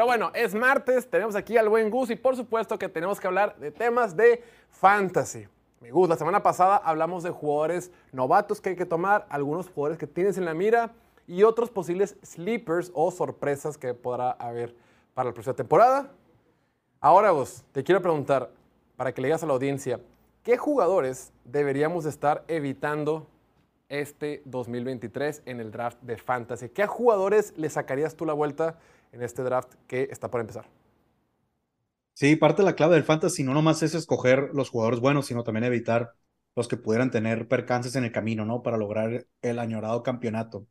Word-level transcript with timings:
Pero 0.00 0.06
bueno, 0.06 0.30
es 0.32 0.54
martes, 0.54 1.10
tenemos 1.10 1.36
aquí 1.36 1.58
al 1.58 1.68
buen 1.68 1.90
Gus 1.90 2.08
y 2.08 2.16
por 2.16 2.34
supuesto 2.34 2.78
que 2.78 2.88
tenemos 2.88 3.20
que 3.20 3.26
hablar 3.26 3.58
de 3.58 3.70
temas 3.70 4.16
de 4.16 4.42
fantasy. 4.70 5.46
Me 5.78 5.90
gusta, 5.90 6.14
la 6.14 6.18
semana 6.18 6.42
pasada 6.42 6.78
hablamos 6.78 7.22
de 7.22 7.28
jugadores 7.28 7.92
novatos 8.10 8.62
que 8.62 8.70
hay 8.70 8.76
que 8.76 8.86
tomar, 8.86 9.26
algunos 9.28 9.68
jugadores 9.68 9.98
que 9.98 10.06
tienes 10.06 10.38
en 10.38 10.46
la 10.46 10.54
mira 10.54 10.92
y 11.26 11.42
otros 11.42 11.68
posibles 11.68 12.16
sleepers 12.24 12.90
o 12.94 13.10
sorpresas 13.10 13.76
que 13.76 13.92
podrá 13.92 14.30
haber 14.30 14.74
para 15.12 15.28
la 15.28 15.34
próxima 15.34 15.54
temporada. 15.54 16.10
Ahora 16.98 17.32
vos, 17.32 17.62
te 17.72 17.84
quiero 17.84 18.00
preguntar, 18.00 18.48
para 18.96 19.12
que 19.12 19.20
le 19.20 19.28
digas 19.28 19.42
a 19.42 19.46
la 19.46 19.52
audiencia, 19.52 20.00
¿qué 20.42 20.56
jugadores 20.56 21.30
deberíamos 21.44 22.06
estar 22.06 22.42
evitando 22.48 23.26
este 23.90 24.40
2023 24.46 25.42
en 25.44 25.60
el 25.60 25.70
draft 25.70 26.00
de 26.00 26.16
fantasy? 26.16 26.70
¿Qué 26.70 26.86
jugadores 26.86 27.52
le 27.58 27.68
sacarías 27.68 28.16
tú 28.16 28.24
la 28.24 28.32
vuelta 28.32 28.78
en 29.12 29.22
este 29.22 29.42
draft 29.42 29.74
que 29.86 30.08
está 30.10 30.30
por 30.30 30.40
empezar? 30.40 30.68
Sí, 32.14 32.36
parte 32.36 32.62
de 32.62 32.66
la 32.66 32.76
clave 32.76 32.96
del 32.96 33.04
fantasy 33.04 33.42
no 33.42 33.54
nomás 33.54 33.82
es 33.82 33.94
escoger 33.94 34.50
los 34.52 34.68
jugadores 34.68 35.00
buenos, 35.00 35.26
sino 35.26 35.42
también 35.42 35.64
evitar 35.64 36.12
los 36.54 36.68
que 36.68 36.76
pudieran 36.76 37.10
tener 37.10 37.48
percances 37.48 37.96
en 37.96 38.04
el 38.04 38.12
camino, 38.12 38.44
¿no? 38.44 38.62
Para 38.62 38.76
lograr 38.76 39.26
el 39.40 39.58
añorado 39.58 40.02
campeonato. 40.02 40.66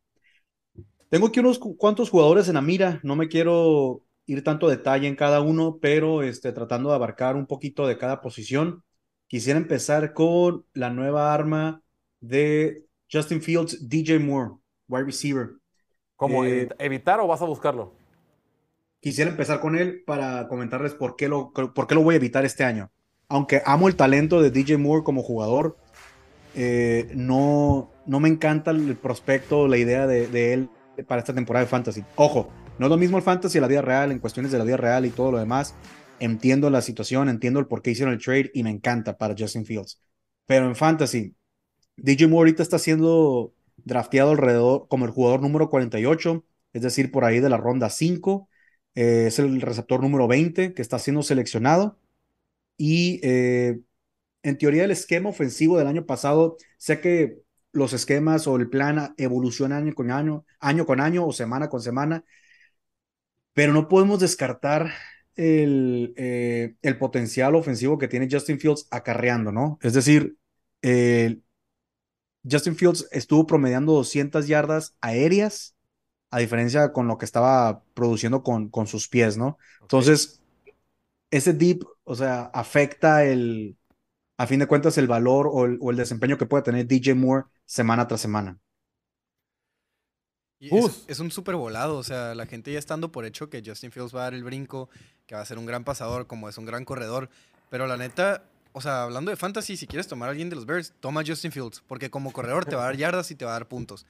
Tengo 1.09 1.27
aquí 1.27 1.39
unos 1.39 1.57
cuantos 1.57 2.09
jugadores 2.09 2.47
en 2.49 2.55
la 2.55 2.61
mira, 2.61 2.99
no 3.01 3.15
me 3.15 3.27
quiero 3.27 4.03
ir 4.27 4.43
tanto 4.43 4.67
detalle 4.67 5.07
en 5.07 5.15
cada 5.15 5.41
uno, 5.41 5.79
pero 5.81 6.21
este, 6.21 6.51
tratando 6.51 6.89
de 6.89 6.95
abarcar 6.95 7.35
un 7.35 7.47
poquito 7.47 7.87
de 7.87 7.97
cada 7.97 8.21
posición. 8.21 8.83
Quisiera 9.25 9.57
empezar 9.57 10.13
con 10.13 10.65
la 10.73 10.91
nueva 10.91 11.33
arma 11.33 11.81
de 12.19 12.85
Justin 13.11 13.41
Fields, 13.41 13.89
DJ 13.89 14.19
Moore, 14.19 14.51
wide 14.87 15.05
receiver. 15.05 15.49
¿Cómo? 16.15 16.45
Eh, 16.45 16.69
¿Evitar 16.77 17.19
o 17.21 17.27
vas 17.27 17.41
a 17.41 17.45
buscarlo? 17.45 17.98
Quisiera 19.01 19.31
empezar 19.31 19.59
con 19.59 19.77
él 19.77 20.03
para 20.05 20.47
comentarles 20.47 20.93
por 20.93 21.15
qué, 21.15 21.29
lo, 21.29 21.51
por 21.53 21.87
qué 21.87 21.95
lo 21.95 22.03
voy 22.03 22.15
a 22.15 22.17
evitar 22.17 22.45
este 22.45 22.63
año. 22.63 22.91
Aunque 23.29 23.61
amo 23.65 23.87
el 23.87 23.95
talento 23.95 24.41
de 24.41 24.51
DJ 24.51 24.77
Moore 24.77 25.03
como 25.03 25.23
jugador, 25.23 25.77
eh, 26.55 27.09
no, 27.15 27.91
no 28.05 28.19
me 28.19 28.27
encanta 28.27 28.71
el 28.71 28.95
prospecto, 28.95 29.67
la 29.67 29.77
idea 29.77 30.07
de, 30.07 30.27
de 30.27 30.53
él 30.53 30.69
para 31.07 31.19
esta 31.19 31.33
temporada 31.33 31.63
de 31.63 31.69
Fantasy. 31.69 32.03
Ojo, 32.15 32.49
no 32.77 32.87
es 32.87 32.89
lo 32.89 32.97
mismo 32.97 33.17
el 33.17 33.23
Fantasy 33.23 33.57
y 33.57 33.61
la 33.61 33.67
vida 33.67 33.81
real, 33.81 34.11
en 34.11 34.19
cuestiones 34.19 34.51
de 34.51 34.57
la 34.57 34.63
vida 34.63 34.77
real 34.77 35.05
y 35.05 35.11
todo 35.11 35.31
lo 35.31 35.37
demás. 35.37 35.75
Entiendo 36.19 36.69
la 36.69 36.81
situación, 36.81 37.29
entiendo 37.29 37.59
el 37.59 37.67
por 37.67 37.81
qué 37.81 37.91
hicieron 37.91 38.13
el 38.13 38.21
trade 38.21 38.51
y 38.53 38.63
me 38.63 38.69
encanta 38.69 39.17
para 39.17 39.35
Justin 39.37 39.65
Fields. 39.65 40.01
Pero 40.45 40.65
en 40.65 40.75
Fantasy, 40.75 41.35
DJ 41.95 42.27
Moore 42.27 42.49
ahorita 42.49 42.63
está 42.63 42.79
siendo 42.79 43.53
drafteado 43.77 44.31
alrededor 44.31 44.87
como 44.89 45.05
el 45.05 45.11
jugador 45.11 45.41
número 45.41 45.69
48, 45.69 46.43
es 46.73 46.81
decir, 46.81 47.11
por 47.11 47.23
ahí 47.23 47.39
de 47.39 47.49
la 47.49 47.57
ronda 47.57 47.89
5. 47.89 48.48
Eh, 48.95 49.25
es 49.27 49.39
el 49.39 49.61
receptor 49.61 50.01
número 50.01 50.27
20 50.27 50.73
que 50.73 50.81
está 50.81 50.99
siendo 50.99 51.23
seleccionado. 51.23 51.97
Y 52.77 53.19
eh, 53.23 53.79
en 54.43 54.57
teoría 54.57 54.85
el 54.85 54.91
esquema 54.91 55.29
ofensivo 55.29 55.77
del 55.77 55.87
año 55.87 56.05
pasado, 56.05 56.57
sé 56.77 57.01
que 57.01 57.39
los 57.71 57.93
esquemas 57.93 58.47
o 58.47 58.55
el 58.55 58.69
plan 58.69 59.13
evolucionan 59.17 59.83
año 59.83 59.93
con 59.95 60.11
año, 60.11 60.45
año 60.59 60.85
con 60.85 61.01
año 61.01 61.25
o 61.25 61.33
semana 61.33 61.69
con 61.69 61.81
semana, 61.81 62.23
pero 63.53 63.73
no 63.73 63.87
podemos 63.87 64.19
descartar 64.19 64.91
el, 65.35 66.13
eh, 66.17 66.75
el 66.81 66.97
potencial 66.97 67.55
ofensivo 67.55 67.97
que 67.97 68.07
tiene 68.07 68.27
Justin 68.31 68.59
Fields 68.59 68.87
acarreando, 68.91 69.51
¿no? 69.51 69.77
Es 69.81 69.93
decir, 69.93 70.37
Justin 72.49 72.75
Fields 72.75 73.07
estuvo 73.11 73.45
promediando 73.45 73.93
200 73.93 74.47
yardas 74.47 74.95
aéreas, 75.01 75.75
a 76.31 76.39
diferencia 76.39 76.93
con 76.93 77.07
lo 77.07 77.17
que 77.17 77.25
estaba 77.25 77.83
produciendo 77.93 78.43
con, 78.43 78.69
con 78.69 78.87
sus 78.87 79.07
pies, 79.07 79.37
¿no? 79.37 79.57
Entonces, 79.81 80.41
ese 81.31 81.53
deep, 81.53 81.85
o 82.03 82.15
sea, 82.15 82.51
afecta 82.53 83.23
el, 83.25 83.77
a 84.37 84.47
fin 84.47 84.59
de 84.59 84.67
cuentas, 84.67 84.97
el 84.97 85.07
valor 85.07 85.49
o 85.51 85.65
el, 85.65 85.97
desempeño 85.97 86.37
que 86.37 86.45
puede 86.45 86.63
tener 86.63 86.87
DJ 86.87 87.15
Moore 87.15 87.47
semana 87.65 88.07
tras 88.07 88.21
semana. 88.21 88.57
es, 90.59 91.19
un 91.19 91.31
súper 91.31 91.55
volado, 91.55 91.97
o 91.97 92.03
sea, 92.03 92.35
la 92.35 92.45
gente 92.45 92.71
ya 92.71 92.79
estando 92.79 93.11
por 93.11 93.25
hecho 93.25 93.49
que 93.49 93.61
Justin 93.65 93.91
Fields 93.91 94.15
va 94.15 94.21
a 94.21 94.23
dar 94.23 94.33
el 94.33 94.43
brinco, 94.43 94.89
que 95.25 95.35
va 95.35 95.41
a 95.41 95.45
ser 95.45 95.57
un 95.57 95.65
gran 95.65 95.83
pasador, 95.83 96.27
como 96.27 96.47
es 96.47 96.57
un 96.57 96.65
gran 96.65 96.85
corredor, 96.85 97.29
pero 97.69 97.85
la 97.85 97.97
neta, 97.97 98.43
o 98.71 98.81
sea, 98.81 99.03
hablando 99.03 99.29
de 99.29 99.37
fantasy, 99.37 99.77
si 99.77 99.87
quieres 99.87 100.07
tomar 100.07 100.29
a 100.29 100.31
alguien 100.31 100.49
de 100.49 100.55
los 100.55 100.65
Bears, 100.65 100.93
toma 100.99 101.23
Justin 101.25 101.51
Fields, 101.51 101.83
porque 101.87 102.09
como 102.09 102.31
corredor 102.31 102.65
te 102.65 102.75
va 102.75 102.83
a 102.83 102.85
dar 102.85 102.97
yardas 102.97 103.31
y 103.31 103.35
te 103.35 103.45
va 103.45 103.51
a 103.51 103.55
dar 103.55 103.67
puntos. 103.67 104.05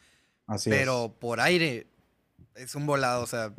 Así 0.45 0.69
pero 0.69 1.15
por 1.19 1.39
aire 1.39 1.87
es 2.59 2.75
un 2.75 2.85
volado, 2.85 3.23
o 3.23 3.27
sea, 3.27 3.53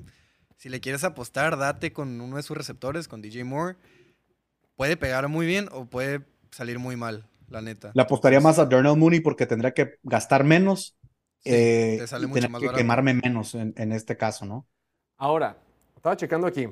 si 0.56 0.69
le 0.69 0.81
quieres 0.81 1.05
apostar, 1.05 1.56
date 1.56 1.93
con 1.93 2.21
uno 2.21 2.37
de 2.37 2.43
sus 2.43 2.56
receptores, 2.56 3.09
con 3.09 3.22
DJ 3.22 3.44
Moore. 3.44 3.77
Puede 4.77 4.97
pegar 4.97 5.28
muy 5.28 5.47
bien 5.47 5.69
o 5.72 5.87
puede 5.87 6.22
salir 6.50 6.78
muy 6.78 6.97
mal, 6.97 7.27
la 7.49 7.62
neta. 7.62 7.93
Le 7.94 8.03
apostaría 8.03 8.41
más 8.41 8.59
a 8.59 8.66
Darnell 8.66 8.97
Mooney 8.97 9.21
porque 9.21 9.47
tendría 9.47 9.72
que 9.72 9.99
gastar 10.03 10.44
menos. 10.44 10.97
eh, 11.44 11.97
te 12.00 12.06
sale 12.06 12.27
mucho 12.27 12.49
más 12.50 12.60
que 12.60 12.71
quemarme 12.71 13.15
menos 13.15 13.55
en, 13.55 13.72
en, 13.77 13.93
este 13.93 14.16
caso, 14.16 14.44
¿no? 14.44 14.66
Ahora, 15.16 15.56
estaba 15.97 16.16
checando 16.16 16.47
aquí. 16.47 16.69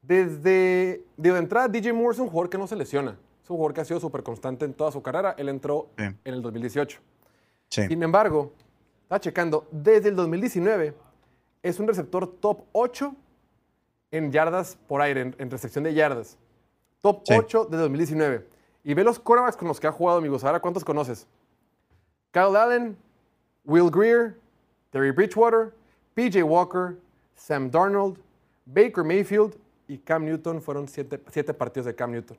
Desde 0.00 1.02
de 1.16 1.28
entrada, 1.38 1.68
DJ 1.68 1.92
Moore 1.92 2.14
es 2.14 2.20
un 2.20 2.28
jugador 2.28 2.50
que 2.50 2.58
no 2.58 2.66
se 2.66 2.76
lesiona. 2.76 3.16
Es 3.42 3.50
un 3.50 3.56
jugador 3.56 3.74
que 3.74 3.80
ha 3.80 3.84
sido 3.84 3.98
súper 3.98 4.22
constante 4.22 4.64
en 4.64 4.74
toda 4.74 4.92
su 4.92 5.02
carrera. 5.02 5.34
Él 5.38 5.48
entró 5.48 5.90
en 5.96 6.16
el 6.24 6.40
2018. 6.42 7.00
Sí. 7.70 7.86
Sin 7.88 8.02
embargo, 8.02 8.52
estaba 9.02 9.20
checando, 9.20 9.66
desde 9.72 10.10
el 10.10 10.16
2019 10.16 10.94
es 11.64 11.80
un 11.80 11.88
receptor 11.88 12.30
top 12.40 12.64
8 12.72 13.16
en 14.10 14.30
yardas 14.30 14.76
por 14.86 15.00
aire, 15.00 15.22
en, 15.22 15.34
en 15.38 15.50
recepción 15.50 15.82
de 15.82 15.94
yardas. 15.94 16.36
Top 17.00 17.22
8 17.28 17.64
de 17.64 17.78
2019. 17.78 18.46
Y 18.84 18.92
ve 18.92 19.02
los 19.02 19.18
quarterbacks 19.18 19.56
con 19.56 19.66
los 19.66 19.80
que 19.80 19.86
ha 19.86 19.92
jugado, 19.92 20.18
amigos. 20.18 20.44
Ahora, 20.44 20.60
¿cuántos 20.60 20.84
conoces? 20.84 21.26
Kyle 22.30 22.54
Allen, 22.54 22.96
Will 23.64 23.90
Greer, 23.90 24.38
Terry 24.90 25.10
Bridgewater, 25.10 25.72
PJ 26.14 26.42
Walker, 26.42 26.98
Sam 27.34 27.70
Darnold, 27.70 28.18
Baker 28.66 29.02
Mayfield 29.02 29.56
y 29.88 29.96
Cam 29.96 30.26
Newton. 30.26 30.60
Fueron 30.60 30.86
siete, 30.86 31.54
partidos 31.54 31.86
de 31.86 31.94
Cam 31.94 32.10
Newton. 32.12 32.36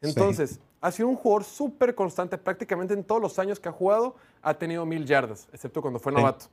Entonces, 0.00 0.58
ha 0.80 0.90
sido 0.90 1.08
un 1.08 1.14
jugador 1.14 1.44
súper 1.44 1.94
constante. 1.94 2.36
Prácticamente 2.36 2.92
en 2.92 3.04
todos 3.04 3.22
los 3.22 3.38
años 3.38 3.60
que 3.60 3.68
ha 3.68 3.72
jugado 3.72 4.16
ha 4.42 4.52
tenido 4.52 4.84
mil 4.84 5.06
yardas, 5.06 5.48
excepto 5.52 5.80
cuando 5.80 6.00
fue 6.00 6.12
novato. 6.12 6.46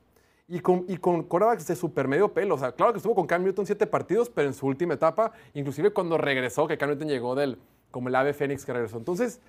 Y 0.48 0.60
con, 0.60 0.84
y 0.88 0.96
con 0.98 1.22
quarterbacks 1.22 1.66
de 1.66 1.76
super 1.76 2.08
medio 2.08 2.32
pelo. 2.32 2.56
O 2.56 2.58
sea, 2.58 2.72
claro 2.72 2.92
que 2.92 2.98
estuvo 2.98 3.14
con 3.14 3.26
Cam 3.26 3.42
Newton 3.42 3.64
siete 3.64 3.86
partidos, 3.86 4.28
pero 4.28 4.48
en 4.48 4.54
su 4.54 4.66
última 4.66 4.94
etapa, 4.94 5.32
inclusive 5.54 5.92
cuando 5.92 6.18
regresó, 6.18 6.66
que 6.66 6.76
Cam 6.76 6.90
Newton 6.90 7.08
llegó 7.08 7.34
del, 7.34 7.58
como 7.90 8.08
el 8.08 8.14
ave 8.14 8.34
fénix 8.34 8.64
que 8.66 8.72
regresó. 8.72 8.98
Entonces, 8.98 9.40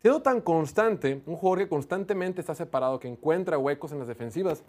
siendo 0.00 0.22
tan 0.22 0.40
constante, 0.40 1.22
un 1.26 1.36
jugador 1.36 1.58
que 1.60 1.68
constantemente 1.68 2.40
está 2.40 2.54
separado, 2.54 2.98
que 2.98 3.08
encuentra 3.08 3.58
huecos 3.58 3.92
en 3.92 3.98
las 3.98 4.08
defensivas, 4.08 4.64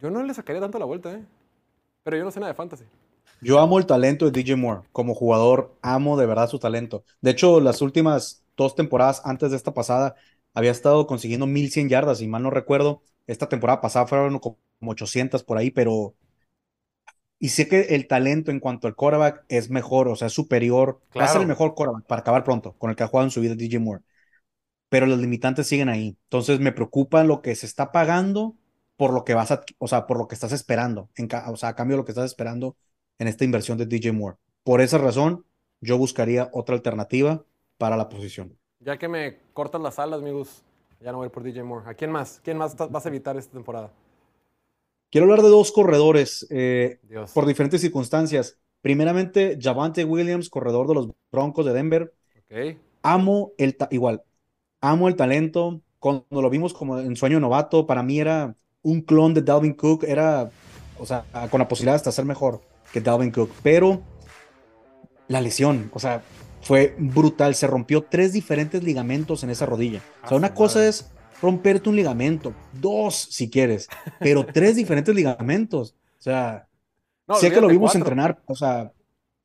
yo 0.00 0.10
no 0.10 0.22
le 0.22 0.34
sacaría 0.34 0.60
tanto 0.60 0.78
la 0.78 0.86
vuelta, 0.86 1.12
¿eh? 1.12 1.24
Pero 2.02 2.16
yo 2.16 2.24
no 2.24 2.30
sé 2.30 2.40
nada 2.40 2.52
de 2.52 2.56
fantasy. 2.56 2.84
Yo 3.40 3.60
amo 3.60 3.78
el 3.78 3.86
talento 3.86 4.24
de 4.24 4.30
DJ 4.30 4.56
Moore. 4.56 4.82
Como 4.92 5.14
jugador, 5.14 5.74
amo 5.82 6.16
de 6.16 6.26
verdad 6.26 6.48
su 6.48 6.58
talento. 6.58 7.04
De 7.20 7.30
hecho, 7.30 7.60
las 7.60 7.82
últimas 7.82 8.44
dos 8.56 8.74
temporadas 8.74 9.22
antes 9.24 9.50
de 9.50 9.56
esta 9.56 9.74
pasada, 9.74 10.14
había 10.54 10.70
estado 10.70 11.06
consiguiendo 11.06 11.46
1100 11.46 11.88
yardas, 11.88 12.20
y 12.20 12.28
mal 12.28 12.42
no 12.42 12.50
recuerdo. 12.50 13.02
Esta 13.26 13.48
temporada 13.48 13.80
pasada 13.80 14.06
fueron 14.06 14.38
como 14.38 14.58
800 14.80 15.42
por 15.44 15.58
ahí, 15.58 15.70
pero 15.70 16.14
y 17.38 17.50
sé 17.50 17.68
que 17.68 17.94
el 17.94 18.06
talento 18.06 18.50
en 18.50 18.58
cuanto 18.58 18.86
al 18.86 18.94
quarterback 18.94 19.44
es 19.48 19.68
mejor, 19.68 20.08
o 20.08 20.16
sea, 20.16 20.28
es 20.28 20.32
superior. 20.32 21.00
Va 21.14 21.24
a 21.24 21.28
ser 21.28 21.42
el 21.42 21.46
mejor 21.46 21.74
quarterback 21.74 22.06
para 22.06 22.20
acabar 22.20 22.42
pronto, 22.42 22.74
con 22.78 22.88
el 22.88 22.96
que 22.96 23.02
ha 23.02 23.08
jugado 23.08 23.26
en 23.26 23.30
su 23.30 23.42
vida 23.42 23.54
DJ 23.54 23.80
Moore. 23.80 24.02
Pero 24.88 25.06
los 25.06 25.18
limitantes 25.18 25.66
siguen 25.66 25.90
ahí. 25.90 26.16
Entonces 26.24 26.60
me 26.60 26.72
preocupa 26.72 27.22
lo 27.22 27.42
que 27.42 27.54
se 27.54 27.66
está 27.66 27.92
pagando 27.92 28.56
por 28.96 29.12
lo 29.12 29.24
que 29.24 29.34
vas 29.34 29.50
a, 29.50 29.62
o 29.78 29.88
sea, 29.88 30.06
por 30.06 30.16
lo 30.16 30.26
que 30.26 30.34
estás 30.34 30.52
esperando, 30.52 31.10
en, 31.16 31.28
o 31.48 31.56
sea, 31.56 31.70
a 31.70 31.74
cambio 31.74 31.96
de 31.96 32.02
lo 32.02 32.04
que 32.06 32.12
estás 32.12 32.26
esperando 32.26 32.76
en 33.18 33.28
esta 33.28 33.44
inversión 33.44 33.76
de 33.76 33.86
DJ 33.86 34.12
Moore. 34.12 34.38
Por 34.62 34.80
esa 34.80 34.96
razón, 34.96 35.44
yo 35.80 35.98
buscaría 35.98 36.48
otra 36.52 36.76
alternativa 36.76 37.44
para 37.76 37.96
la 37.96 38.08
posición. 38.08 38.56
Ya 38.80 38.96
que 38.98 39.08
me 39.08 39.36
cortas 39.52 39.82
las 39.82 39.98
alas, 39.98 40.20
amigos, 40.20 40.62
ya 41.04 41.12
no 41.12 41.18
voy 41.18 41.28
por 41.28 41.42
DJ 41.42 41.62
Moore. 41.62 41.88
¿A 41.88 41.94
quién 41.94 42.10
más? 42.10 42.40
¿Quién 42.42 42.56
más 42.56 42.74
vas 42.76 43.04
a 43.04 43.08
evitar 43.10 43.36
esta 43.36 43.52
temporada? 43.52 43.92
Quiero 45.10 45.26
hablar 45.26 45.42
de 45.42 45.50
dos 45.50 45.70
corredores 45.70 46.46
eh, 46.50 46.98
por 47.34 47.44
diferentes 47.44 47.82
circunstancias. 47.82 48.58
Primeramente, 48.80 49.58
Javante 49.60 50.04
Williams, 50.04 50.48
corredor 50.48 50.88
de 50.88 50.94
los 50.94 51.08
Broncos 51.30 51.66
de 51.66 51.74
Denver. 51.74 52.14
Amo 53.02 53.52
el, 53.58 53.76
igual, 53.90 54.22
amo 54.80 55.08
el 55.08 55.14
talento. 55.14 55.82
Cuando 55.98 56.24
lo 56.30 56.48
vimos 56.50 56.72
como 56.72 56.98
en 56.98 57.16
sueño 57.16 57.38
novato, 57.38 57.86
para 57.86 58.02
mí 58.02 58.18
era 58.18 58.56
un 58.82 59.02
clon 59.02 59.34
de 59.34 59.42
Dalvin 59.42 59.74
Cook. 59.74 60.04
Era, 60.04 60.50
o 60.98 61.04
sea, 61.04 61.26
con 61.50 61.60
la 61.60 61.68
posibilidad 61.68 61.92
de 61.92 61.96
hasta 61.96 62.12
ser 62.12 62.24
mejor 62.24 62.62
que 62.92 63.02
Dalvin 63.02 63.30
Cook. 63.30 63.50
Pero 63.62 64.00
la 65.28 65.42
lesión, 65.42 65.90
o 65.92 65.98
sea, 65.98 66.22
fue 66.64 66.94
brutal. 66.98 67.54
Se 67.54 67.66
rompió 67.66 68.02
tres 68.02 68.32
diferentes 68.32 68.82
ligamentos 68.82 69.44
en 69.44 69.50
esa 69.50 69.66
rodilla. 69.66 70.00
O 70.24 70.28
sea, 70.28 70.36
una 70.36 70.54
cosa 70.54 70.86
es 70.86 71.10
romperte 71.40 71.90
un 71.90 71.96
ligamento, 71.96 72.54
dos 72.72 73.14
si 73.30 73.50
quieres, 73.50 73.88
pero 74.18 74.46
tres 74.52 74.76
diferentes 74.76 75.14
ligamentos. 75.14 75.94
O 76.18 76.22
sea, 76.22 76.68
sé 77.38 77.50
que 77.50 77.60
lo 77.60 77.68
vimos 77.68 77.94
entrenar, 77.94 78.42
o 78.46 78.54
sea, 78.54 78.92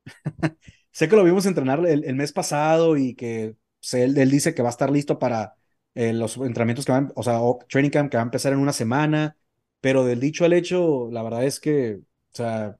sé 0.90 1.08
que 1.08 1.16
lo 1.16 1.24
vimos 1.24 1.44
entrenar 1.44 1.86
el, 1.86 2.14
mes 2.14 2.32
pasado 2.32 2.96
y 2.96 3.14
que 3.14 3.54
él, 3.92 4.30
dice 4.30 4.54
que 4.54 4.62
va 4.62 4.68
a 4.68 4.70
estar 4.70 4.90
listo 4.90 5.18
para 5.18 5.56
eh, 5.94 6.14
los 6.14 6.38
entrenamientos 6.38 6.86
que 6.86 6.92
van, 6.92 7.12
o 7.14 7.22
sea, 7.22 7.38
training 7.68 7.90
camp 7.90 8.10
que 8.10 8.16
va 8.16 8.22
a 8.22 8.24
empezar 8.24 8.54
en 8.54 8.60
una 8.60 8.72
semana, 8.72 9.36
pero 9.82 10.04
del 10.04 10.20
dicho 10.20 10.46
al 10.46 10.54
hecho, 10.54 11.10
la 11.12 11.22
verdad 11.22 11.44
es 11.44 11.60
que, 11.60 11.96
o 11.96 12.34
sea, 12.34 12.78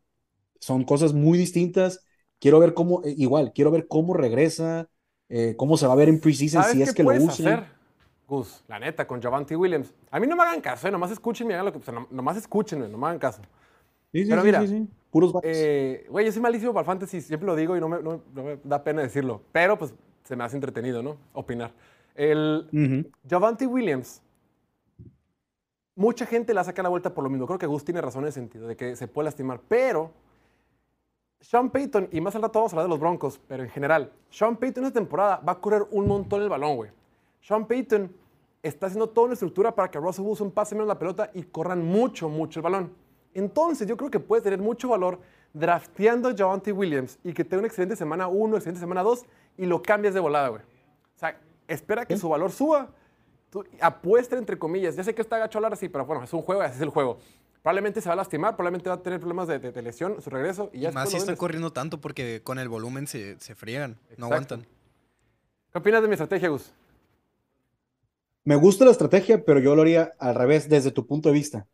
son 0.61 0.85
cosas 0.85 1.13
muy 1.13 1.39
distintas. 1.39 2.05
Quiero 2.41 2.59
ver 2.59 2.75
cómo, 2.75 3.03
eh, 3.05 3.15
igual, 3.17 3.53
quiero 3.55 3.71
ver 3.71 3.87
cómo 3.87 4.15
regresa, 4.15 4.89
eh, 5.29 5.55
cómo 5.57 5.77
se 5.77 5.87
va 5.87 5.93
a 5.93 5.97
ver 5.97 6.09
en 6.09 6.19
preseason 6.19 6.65
si 6.65 6.83
es 6.83 6.95
que 6.95 7.03
lo 7.03 7.11
usa. 7.11 7.31
hacer, 7.31 7.65
Gus? 8.27 8.65
La 8.67 8.79
neta, 8.79 9.07
con 9.07 9.21
Javante 9.21 9.55
Williams. 9.55 9.93
A 10.11 10.19
mí 10.19 10.27
no 10.27 10.35
me 10.35 10.43
hagan 10.43 10.61
caso, 10.63 10.89
eh, 10.89 10.91
nomás 10.91 11.11
escúchenme, 11.11 11.53
hagan 11.53 11.67
lo 11.67 11.73
que, 11.73 11.79
o 11.79 11.83
sea, 11.83 12.07
nomás 12.11 12.39
escúchenme, 12.39 12.89
no 12.89 12.97
me 12.97 13.07
hagan 13.07 13.19
caso. 13.19 13.43
Sí, 14.11 14.25
sí, 14.25 14.31
Pero 14.31 14.43
mira, 14.43 14.67
sí, 14.67 14.89
puros 15.11 15.33
eh, 15.43 16.07
Güey, 16.09 16.27
yo 16.27 16.33
soy 16.33 16.41
malísimo 16.41 16.73
para 16.73 16.81
el 16.81 16.87
fantasy, 16.87 17.21
siempre 17.21 17.47
lo 17.47 17.55
digo 17.55 17.77
y 17.77 17.81
no 17.81 17.89
me, 17.89 18.03
no, 18.03 18.23
me, 18.35 18.59
da 18.65 18.83
pena 18.83 19.03
decirlo. 19.03 19.43
Pero 19.53 19.79
pues 19.79 19.93
se 20.25 20.35
me 20.35 20.43
hace 20.43 20.57
entretenido, 20.57 21.03
¿no? 21.03 21.19
Opinar. 21.35 21.73
El 22.15 23.07
Javante 23.29 23.67
Williams, 23.67 24.23
mucha 25.95 26.25
gente 26.25 26.55
la 26.55 26.65
saca 26.65 26.83
la 26.83 26.89
vuelta 26.89 27.13
por 27.13 27.23
lo 27.23 27.29
mismo. 27.29 27.47
Creo 27.47 27.59
que 27.59 27.67
Gus 27.67 27.85
tiene 27.85 28.01
razón 28.01 28.23
en 28.23 28.29
el 28.29 28.33
sentido 28.33 28.67
de 28.67 28.77
que 28.77 28.97
se 28.97 29.07
puede 29.07 29.27
lastimar, 29.27 29.61
pero 29.69 30.11
sean 31.41 31.71
Payton, 31.71 32.09
y 32.13 32.21
más 32.21 32.35
al 32.37 32.43
rato 32.43 32.59
vamos 32.59 32.73
a 32.73 32.77
hablar 32.77 32.87
de 32.87 32.91
los 32.91 33.01
Broncos, 33.01 33.41
pero 33.49 33.63
en 33.63 33.71
general, 33.71 34.13
Sean 34.29 34.57
Payton 34.57 34.85
esta 34.85 35.01
temporada 35.01 35.41
va 35.47 35.53
a 35.53 35.61
correr 35.61 35.87
un 35.91 36.07
montón 36.07 36.43
el 36.43 36.51
balón, 36.51 36.77
güey. 36.77 36.91
Sean 37.41 37.67
Payton 37.67 38.15
está 38.63 38.87
haciendo 38.87 39.09
toda 39.09 39.27
una 39.27 39.35
estructura 39.35 39.75
para 39.75 39.91
que 39.91 39.99
Russell 39.99 40.25
Wilson 40.25 40.51
pase 40.51 40.75
menos 40.75 40.87
la 40.87 40.99
pelota 40.99 41.31
y 41.33 41.43
corran 41.45 41.83
mucho, 41.83 42.29
mucho 42.29 42.61
el 42.61 42.65
balón. 42.65 42.93
Entonces, 43.33 43.89
yo 43.89 43.97
creo 43.97 44.11
que 44.11 44.21
puede 44.21 44.43
tener 44.43 44.59
mucho 44.59 44.91
valor 44.91 45.19
drafteando 45.55 46.29
a 46.29 46.37
Javante 46.37 46.73
Williams 46.73 47.19
y 47.25 47.33
que 47.33 47.43
tenga 47.43 47.61
una 47.61 47.69
excelente 47.69 47.97
semana 47.97 48.29
1, 48.29 48.57
excelente 48.57 48.81
semana 48.81 49.03
2 49.03 49.25
y 49.57 49.65
lo 49.65 49.83
cambias 49.83 50.13
de 50.13 50.21
volada, 50.21 50.49
güey. 50.49 50.63
O 50.63 51.19
sea, 51.19 51.41
espera 51.67 52.05
que 52.05 52.19
su 52.19 52.29
valor 52.29 52.53
suba, 52.53 52.91
apuesta 53.81 54.37
entre 54.37 54.59
comillas. 54.59 54.95
Ya 54.95 55.05
sé 55.05 55.15
que 55.15 55.23
está 55.23 55.39
gacho 55.39 55.57
hablar 55.57 55.73
así, 55.73 55.89
pero 55.89 56.05
bueno, 56.05 56.23
es 56.23 56.33
un 56.35 56.43
juego, 56.43 56.61
así 56.61 56.77
es 56.77 56.83
el 56.83 56.91
juego 56.91 57.19
probablemente 57.63 58.01
se 58.01 58.09
va 58.09 58.15
a 58.15 58.17
lastimar, 58.17 58.57
probablemente 58.57 58.89
va 58.89 58.97
a 58.97 59.03
tener 59.03 59.21
problemas 59.21 59.49
de, 59.49 59.83
lesión, 59.83 60.21
su 60.23 60.31
regreso. 60.31 60.71
Y 60.73 60.81
ya 60.81 60.93
más 60.93 61.11
si 61.11 61.17
está 61.17 61.37
corriendo 61.37 61.73
tanto 61.73 62.01
porque 62.01 62.43
con 62.43 62.59
el 62.59 62.69
volumen 62.69 63.07
se, 63.07 63.39
se 63.41 63.55
friegan, 63.55 63.97
no 64.17 64.27
aguantan. 64.27 64.67
¿Qué 65.73 65.79
opinas 65.79 66.03
de 66.03 66.09
mi 66.09 66.15
estrategia, 66.15 66.49
Gus? 66.49 66.73
Me 68.45 68.57
gusta 68.57 68.85
la 68.85 68.91
estrategia, 68.91 69.45
pero 69.45 69.61
yo 69.61 69.77
lo 69.77 69.83
haría 69.83 70.15
al 70.19 70.35
revés 70.35 70.69
desde 70.69 70.91
tu 70.91 71.07
punto 71.07 71.29
de 71.29 71.35
vista. 71.35 71.67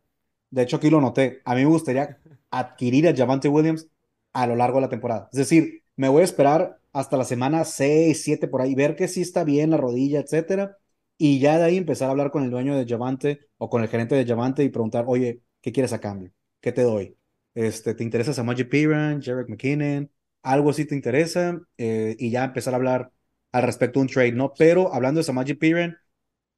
De 0.51 0.61
hecho, 0.61 0.77
aquí 0.77 0.89
lo 0.89 1.01
noté. 1.01 1.41
A 1.45 1.55
mí 1.55 1.61
me 1.61 1.69
gustaría 1.69 2.19
adquirir 2.51 3.07
a 3.07 3.15
Javante 3.15 3.47
Williams 3.47 3.87
a 4.33 4.45
lo 4.47 4.55
largo 4.55 4.77
de 4.77 4.81
la 4.81 4.89
temporada. 4.89 5.29
Es 5.31 5.39
decir, 5.39 5.83
me 5.95 6.09
voy 6.09 6.21
a 6.21 6.25
esperar 6.25 6.79
hasta 6.93 7.17
la 7.17 7.25
semana 7.25 7.63
6, 7.63 8.21
7 8.23 8.47
por 8.47 8.61
ahí, 8.61 8.75
ver 8.75 8.95
que 8.95 9.07
sí 9.07 9.21
está 9.21 9.43
bien 9.43 9.71
la 9.71 9.77
rodilla, 9.77 10.19
etcétera. 10.19 10.77
Y 11.17 11.39
ya 11.39 11.57
de 11.57 11.63
ahí 11.63 11.77
empezar 11.77 12.07
a 12.07 12.11
hablar 12.11 12.31
con 12.31 12.43
el 12.43 12.51
dueño 12.51 12.75
de 12.75 12.85
Javante 12.85 13.39
o 13.57 13.69
con 13.69 13.81
el 13.81 13.89
gerente 13.89 14.15
de 14.15 14.25
Javante 14.25 14.63
y 14.63 14.69
preguntar, 14.69 15.05
oye, 15.07 15.41
¿Qué 15.61 15.71
quieres 15.71 15.93
a 15.93 15.99
cambio? 15.99 16.31
¿Qué 16.61 16.71
te 16.71 16.81
doy? 16.81 17.15
Este, 17.53 17.93
¿Te 17.93 18.03
interesa 18.03 18.33
Samaji 18.33 18.65
Piran, 18.65 19.21
Jarek 19.21 19.49
McKinnon? 19.49 20.11
Algo 20.43 20.69
así 20.69 20.85
te 20.85 20.95
interesa 20.95 21.59
eh, 21.77 22.15
y 22.19 22.29
ya 22.29 22.43
empezar 22.43 22.73
a 22.73 22.77
hablar 22.77 23.11
al 23.51 23.63
respecto 23.63 23.99
de 23.99 24.03
un 24.03 24.09
trade, 24.09 24.33
¿no? 24.33 24.53
Pero 24.57 24.93
hablando 24.93 25.19
de 25.19 25.23
Samaji 25.23 25.55
Piran, 25.55 25.97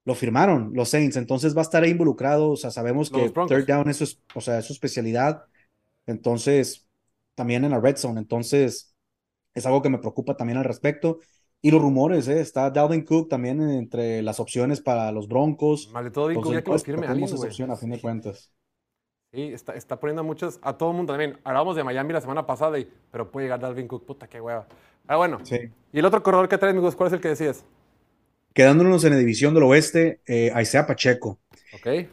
lo 0.04 0.14
firmaron 0.14 0.72
los 0.74 0.88
Saints, 0.88 1.16
entonces 1.16 1.54
va 1.54 1.60
a 1.60 1.62
estar 1.62 1.82
ahí 1.82 1.90
involucrado, 1.90 2.50
o 2.50 2.56
sea, 2.56 2.70
sabemos 2.70 3.10
que 3.10 3.30
third 3.30 3.66
down 3.66 3.88
es, 3.88 4.20
o 4.34 4.40
sea, 4.40 4.58
es 4.58 4.66
su 4.66 4.72
especialidad, 4.72 5.44
entonces 6.06 6.88
también 7.34 7.64
en 7.64 7.70
la 7.70 7.80
red 7.80 7.96
zone, 7.96 8.20
entonces 8.20 8.94
es 9.54 9.66
algo 9.66 9.82
que 9.82 9.90
me 9.90 9.98
preocupa 9.98 10.36
también 10.36 10.58
al 10.58 10.64
respecto. 10.64 11.20
Y 11.62 11.70
los 11.70 11.82
rumores, 11.82 12.26
¿eh? 12.28 12.40
está 12.40 12.70
Dalvin 12.70 13.04
Cook 13.04 13.28
también 13.28 13.60
entre 13.60 14.22
las 14.22 14.40
opciones 14.40 14.80
para 14.80 15.12
los 15.12 15.28
Broncos. 15.28 15.90
Vale, 15.92 16.10
todo 16.10 16.32
Cook 16.32 16.52
ya 16.52 16.62
que 16.62 16.70
lo 16.70 16.78
firme 16.78 17.06
alguien, 17.06 17.34
opción 17.34 17.70
a 17.70 17.76
fin 17.76 17.90
de 17.90 18.00
cuentas. 18.00 18.50
Sí, 19.32 19.42
está, 19.52 19.74
está 19.74 20.00
poniendo 20.00 20.22
a 20.22 20.24
muchos, 20.24 20.58
a 20.60 20.72
todo 20.72 20.90
el 20.90 20.96
mundo 20.96 21.12
también. 21.12 21.38
Hablábamos 21.44 21.76
de 21.76 21.84
Miami 21.84 22.12
la 22.12 22.20
semana 22.20 22.46
pasada, 22.46 22.78
y, 22.80 22.88
pero 23.12 23.30
puede 23.30 23.46
llegar 23.46 23.60
Dalvin 23.60 23.86
Cook, 23.86 24.04
puta, 24.04 24.26
qué 24.26 24.40
hueva. 24.40 24.66
Ah, 25.06 25.16
bueno. 25.16 25.38
Sí. 25.44 25.56
¿Y 25.92 25.98
el 26.00 26.04
otro 26.04 26.20
corredor 26.22 26.48
que 26.48 26.58
traes, 26.58 26.72
amigos, 26.72 26.96
cuál 26.96 27.06
es 27.06 27.12
el 27.12 27.20
que 27.20 27.28
decías? 27.28 27.64
Quedándonos 28.54 29.04
en 29.04 29.10
la 29.10 29.18
división 29.18 29.54
del 29.54 29.62
oeste, 29.62 30.20
eh, 30.26 30.52
Isaiah 30.60 30.86
Pacheco. 30.86 31.38
Ok. 31.72 32.08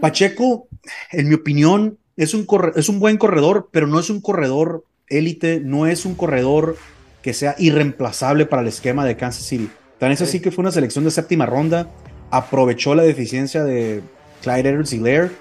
Pacheco, 0.00 0.68
en 1.10 1.28
mi 1.28 1.34
opinión, 1.34 1.98
es 2.16 2.32
un, 2.32 2.46
es 2.76 2.88
un 2.88 3.00
buen 3.00 3.16
corredor, 3.16 3.68
pero 3.72 3.88
no 3.88 3.98
es 3.98 4.08
un 4.08 4.20
corredor 4.20 4.84
élite, 5.08 5.60
no 5.60 5.88
es 5.88 6.06
un 6.06 6.14
corredor 6.14 6.76
que 7.22 7.34
sea 7.34 7.56
irreemplazable 7.58 8.46
para 8.46 8.62
el 8.62 8.68
esquema 8.68 9.04
de 9.04 9.16
Kansas 9.16 9.44
City. 9.44 9.68
Tan 9.98 10.12
es 10.12 10.22
así 10.22 10.40
que 10.40 10.52
fue 10.52 10.62
una 10.62 10.70
selección 10.70 11.04
de 11.04 11.10
séptima 11.10 11.44
ronda, 11.44 11.90
aprovechó 12.30 12.94
la 12.94 13.02
deficiencia 13.02 13.64
de 13.64 14.00
Clyde 14.42 14.70
Edwards 14.70 14.92
y 14.92 14.98
Lair 14.98 15.32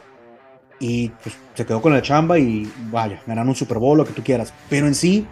y 0.79 1.09
pues, 1.09 1.35
se 1.55 1.65
quedó 1.65 1.81
con 1.81 1.93
la 1.93 2.01
chamba 2.01 2.39
y 2.39 2.71
vaya, 2.91 3.21
ganaron 3.27 3.49
un 3.49 3.55
Super 3.55 3.77
Bowl, 3.77 3.97
lo 3.97 4.05
que 4.05 4.13
tú 4.13 4.23
quieras. 4.23 4.53
Pero 4.69 4.87
en 4.87 4.95
sí, 4.95 5.25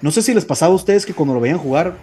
no 0.00 0.10
sé 0.10 0.22
si 0.22 0.34
les 0.34 0.44
pasaba 0.44 0.72
a 0.72 0.76
ustedes 0.76 1.06
que 1.06 1.14
cuando 1.14 1.34
lo 1.34 1.40
veían 1.40 1.58
jugar, 1.58 1.96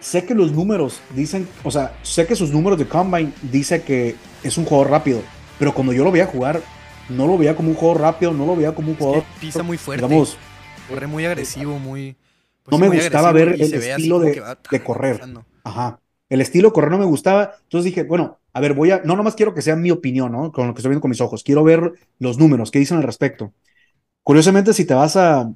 sé 0.00 0.24
que 0.24 0.34
los 0.34 0.52
números 0.52 1.00
dicen, 1.14 1.48
o 1.64 1.70
sea, 1.70 1.96
sé 2.02 2.26
que 2.26 2.36
sus 2.36 2.50
números 2.50 2.78
de 2.78 2.86
combine 2.86 3.32
dice 3.42 3.82
que 3.82 4.16
es 4.42 4.56
un 4.58 4.64
jugador 4.64 4.90
rápido, 4.90 5.22
pero 5.58 5.74
cuando 5.74 5.92
yo 5.92 6.04
lo 6.04 6.12
veía 6.12 6.26
jugar, 6.26 6.62
no 7.08 7.26
lo 7.26 7.38
veía 7.38 7.56
como 7.56 7.70
un 7.70 7.74
jugador 7.74 8.02
rápido, 8.02 8.32
no 8.32 8.46
lo 8.46 8.54
veía 8.54 8.74
como 8.74 8.90
un 8.90 8.96
jugador. 8.96 9.24
pisa 9.40 9.62
muy 9.62 9.78
fuerte. 9.78 10.06
Digamos, 10.06 10.36
corre 10.88 11.06
muy 11.06 11.24
agresivo, 11.24 11.78
muy. 11.78 12.16
Pues 12.62 12.78
no 12.78 12.78
me 12.78 12.94
gustaba 12.94 13.32
ver 13.32 13.48
el 13.48 13.74
estilo 13.74 14.20
de, 14.20 14.42
de 14.70 14.82
correr. 14.84 15.20
Ajá. 15.64 16.00
El 16.28 16.40
estilo 16.40 16.72
correr 16.72 16.90
no 16.90 16.98
me 16.98 17.04
gustaba. 17.04 17.54
Entonces 17.62 17.86
dije, 17.86 18.02
bueno, 18.04 18.38
a 18.52 18.60
ver, 18.60 18.74
voy 18.74 18.90
a, 18.90 19.02
no 19.04 19.16
nomás 19.16 19.34
quiero 19.34 19.54
que 19.54 19.62
sea 19.62 19.76
mi 19.76 19.90
opinión, 19.90 20.32
¿no? 20.32 20.52
Con 20.52 20.66
lo 20.66 20.74
que 20.74 20.80
estoy 20.80 20.90
viendo 20.90 21.00
con 21.00 21.10
mis 21.10 21.20
ojos, 21.20 21.42
quiero 21.42 21.64
ver 21.64 21.92
los 22.18 22.38
números, 22.38 22.70
qué 22.70 22.78
dicen 22.78 22.98
al 22.98 23.02
respecto. 23.04 23.52
Curiosamente, 24.22 24.72
si 24.74 24.84
te 24.84 24.94
vas 24.94 25.16
a 25.16 25.52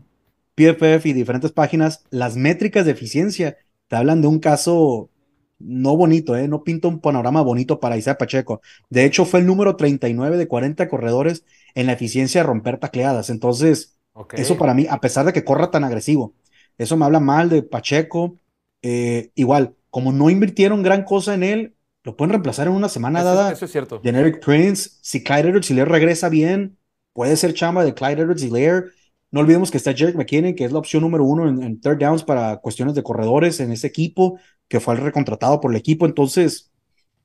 PFF 0.54 1.06
y 1.06 1.12
diferentes 1.12 1.52
páginas, 1.52 2.04
las 2.10 2.36
métricas 2.36 2.86
de 2.86 2.92
eficiencia 2.92 3.56
te 3.88 3.96
hablan 3.96 4.22
de 4.22 4.28
un 4.28 4.38
caso 4.38 5.10
no 5.58 5.96
bonito, 5.96 6.36
¿eh? 6.36 6.48
No 6.48 6.64
pinta 6.64 6.88
un 6.88 7.00
panorama 7.00 7.42
bonito 7.42 7.80
para 7.80 7.96
Isaac 7.96 8.18
Pacheco. 8.18 8.60
De 8.90 9.04
hecho, 9.04 9.24
fue 9.24 9.40
el 9.40 9.46
número 9.46 9.76
39 9.76 10.36
de 10.36 10.48
40 10.48 10.88
corredores 10.88 11.44
en 11.74 11.86
la 11.86 11.92
eficiencia 11.92 12.40
de 12.40 12.46
romper 12.46 12.78
tacleadas. 12.78 13.30
Entonces, 13.30 13.96
eso 14.32 14.58
para 14.58 14.74
mí, 14.74 14.86
a 14.90 15.00
pesar 15.00 15.24
de 15.24 15.32
que 15.32 15.44
corra 15.44 15.70
tan 15.70 15.84
agresivo, 15.84 16.34
eso 16.78 16.96
me 16.96 17.04
habla 17.04 17.20
mal 17.20 17.48
de 17.48 17.62
Pacheco. 17.62 18.38
Eh, 18.82 19.30
igual, 19.34 19.76
como 19.92 20.10
no 20.10 20.30
invirtieron 20.30 20.82
gran 20.82 21.04
cosa 21.04 21.34
en 21.34 21.42
él, 21.42 21.74
lo 22.02 22.16
pueden 22.16 22.30
reemplazar 22.30 22.66
en 22.66 22.72
una 22.72 22.88
semana 22.88 23.22
dada. 23.22 23.52
Eso 23.52 23.66
es 23.66 23.72
cierto. 23.72 24.00
Generic 24.02 24.42
Prince, 24.42 24.88
si 25.02 25.22
Clyde 25.22 25.50
Edwards 25.50 25.70
Lair 25.70 25.86
regresa 25.86 26.30
bien, 26.30 26.78
puede 27.12 27.36
ser 27.36 27.52
chamba 27.52 27.84
de 27.84 27.92
Clyde 27.92 28.22
Edwards 28.22 28.50
Lair. 28.50 28.86
No 29.30 29.40
olvidemos 29.40 29.70
que 29.70 29.76
está 29.76 29.92
Jerick 29.92 30.16
McKinney, 30.16 30.54
que 30.54 30.64
es 30.64 30.72
la 30.72 30.78
opción 30.78 31.02
número 31.02 31.24
uno 31.24 31.46
en, 31.46 31.78
third 31.78 31.98
downs 31.98 32.24
para 32.24 32.56
cuestiones 32.56 32.94
de 32.94 33.02
corredores 33.02 33.60
en 33.60 33.70
ese 33.70 33.86
equipo, 33.86 34.38
que 34.66 34.80
fue 34.80 34.96
recontratado 34.96 35.60
por 35.60 35.70
el 35.70 35.76
equipo. 35.76 36.06
Entonces, 36.06 36.72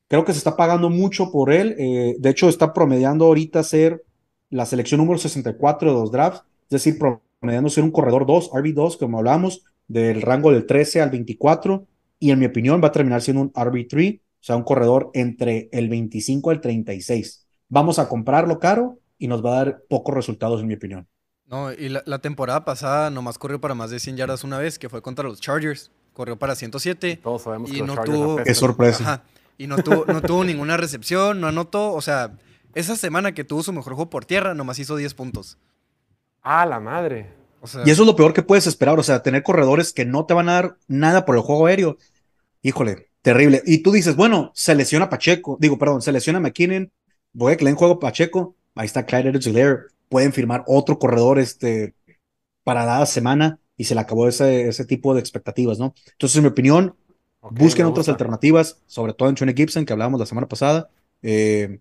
creo 0.10 0.26
que 0.26 0.34
se 0.34 0.40
está 0.40 0.58
pagando 0.58 0.90
mucho 0.90 1.32
por 1.32 1.54
él. 1.54 1.74
Eh, 1.80 2.18
de 2.20 2.30
hecho, 2.30 2.50
está 2.50 2.74
promediando 2.74 3.28
ahorita 3.28 3.64
ser 3.64 4.04
la 4.50 4.66
selección 4.66 5.00
número 5.00 5.18
64 5.18 5.90
de 5.90 5.98
los 5.98 6.12
drafts, 6.12 6.44
es 6.64 6.70
decir, 6.84 7.00
promediando 7.00 7.70
ser 7.70 7.86
un 7.86 7.92
corredor 7.92 8.26
2, 8.26 8.52
RB2, 8.52 8.98
como 8.98 9.20
hablamos, 9.20 9.64
del 9.88 10.22
rango 10.22 10.52
del 10.52 10.66
13 10.66 11.02
al 11.02 11.12
24. 11.12 11.88
Y 12.20 12.32
en 12.32 12.40
mi 12.40 12.46
opinión, 12.46 12.82
va 12.84 12.88
a 12.88 12.92
terminar 12.92 13.22
siendo 13.22 13.42
un 13.42 13.54
RB3 13.54 14.22
o 14.40 14.44
sea, 14.48 14.56
un 14.56 14.64
corredor 14.64 15.10
entre 15.14 15.68
el 15.72 15.90
25 15.90 16.52
al 16.52 16.62
36. 16.62 17.46
Vamos 17.70 18.00
a 18.00 18.08
comprarlo 18.08 18.60
caro 18.60 19.00
y 19.18 19.28
nos 19.28 19.44
va 19.44 19.52
a 19.52 19.56
dar 19.66 19.84
pocos 19.90 20.16
resultados, 20.16 20.62
en 20.62 20.68
mi 20.68 20.76
opinión. 20.76 21.08
No, 21.48 21.72
y 21.72 21.90
la, 21.90 22.20
temporada 22.20 22.64
pasada 22.66 23.10
nomás 23.10 23.38
corrió 23.38 23.60
para 23.60 23.74
más 23.74 23.90
de 23.90 24.00
100 24.00 24.18
yardas 24.18 24.44
una 24.44 24.58
vez, 24.58 24.78
que 24.78 24.90
fue 24.90 25.02
contra 25.02 25.28
los 25.28 25.42
Chargers. 25.42 25.92
Corrió 26.14 26.38
para 26.38 26.56
107. 26.56 27.20
Todos 27.22 27.44
sabemos 27.44 27.72
y 27.72 27.76
que 27.76 27.84
no 27.84 27.96
tuvo. 28.04 28.38
Qué 28.38 28.54
sorpresa. 28.54 29.24
y 29.58 29.68
no 29.68 29.78
tuvo, 29.78 30.06
no 30.06 30.22
tuvo 30.22 30.44
ninguna 30.44 30.78
recepción, 30.78 31.42
no 31.42 31.48
anotó. 31.48 31.94
O 31.94 32.02
sea, 32.02 32.38
esa 32.74 32.96
semana 32.96 33.34
que 33.34 33.44
tuvo 33.44 33.64
su 33.64 33.74
mejor 33.74 33.96
juego 33.96 34.10
por 34.10 34.26
tierra, 34.26 34.54
nomás 34.54 34.80
hizo 34.80 34.96
10 34.96 35.14
puntos. 35.14 35.58
Ah, 36.42 36.66
la 36.66 36.80
madre. 36.80 37.34
Y 37.86 37.90
eso 37.90 38.04
es 38.04 38.08
lo 38.08 38.16
peor 38.16 38.34
que 38.34 38.44
puedes 38.44 38.68
esperar. 38.68 39.00
O 39.00 39.04
sea, 39.04 39.24
tener 39.24 39.44
corredores 39.44 39.94
que 39.94 40.06
no 40.06 40.26
te 40.26 40.34
van 40.34 40.50
a 40.50 40.54
dar 40.54 40.78
nada 40.88 41.26
por 41.26 41.36
el 41.36 41.42
juego 41.42 41.68
aéreo. 41.68 41.98
Híjole, 42.62 43.08
Terrible. 43.28 43.62
Y 43.66 43.80
tú 43.80 43.92
dices, 43.92 44.16
bueno, 44.16 44.54
se 44.56 44.74
lesiona 44.74 45.10
Pacheco, 45.10 45.58
digo, 45.60 45.78
perdón, 45.78 46.02
se 46.02 46.14
lesiona 46.14 46.40
McKinnon, 46.40 46.94
voy 47.34 47.52
a 47.52 47.58
que 47.58 47.66
le 47.66 47.72
den 47.72 47.78
juego 47.78 48.00
Pacheco, 48.00 48.56
ahí 48.74 48.86
está 48.86 49.06
Clyde 49.06 49.32
Edwards 49.32 49.92
pueden 50.08 50.32
firmar 50.32 50.64
otro 50.66 50.98
corredor 50.98 51.38
este, 51.38 51.94
para 52.64 52.86
cada 52.86 53.06
semana 53.06 53.60
y 53.76 53.84
se 53.84 53.96
le 53.96 54.00
acabó 54.00 54.30
ese, 54.30 54.70
ese 54.70 54.86
tipo 54.86 55.14
de 55.14 55.20
expectativas, 55.20 55.78
¿no? 55.78 55.94
Entonces, 56.14 56.38
en 56.38 56.44
mi 56.44 56.48
opinión, 56.48 56.96
busquen 57.42 57.86
otras 57.86 58.08
alternativas, 58.08 58.82
sobre 58.86 59.14
todo 59.14 59.28
en 59.28 59.36
Tony 59.36 59.54
Gibson, 59.54 59.86
que 59.86 59.92
hablábamos 59.92 60.22
la 60.22 60.26
semana 60.26 60.48
pasada. 60.48 60.90
Eh, 61.22 61.80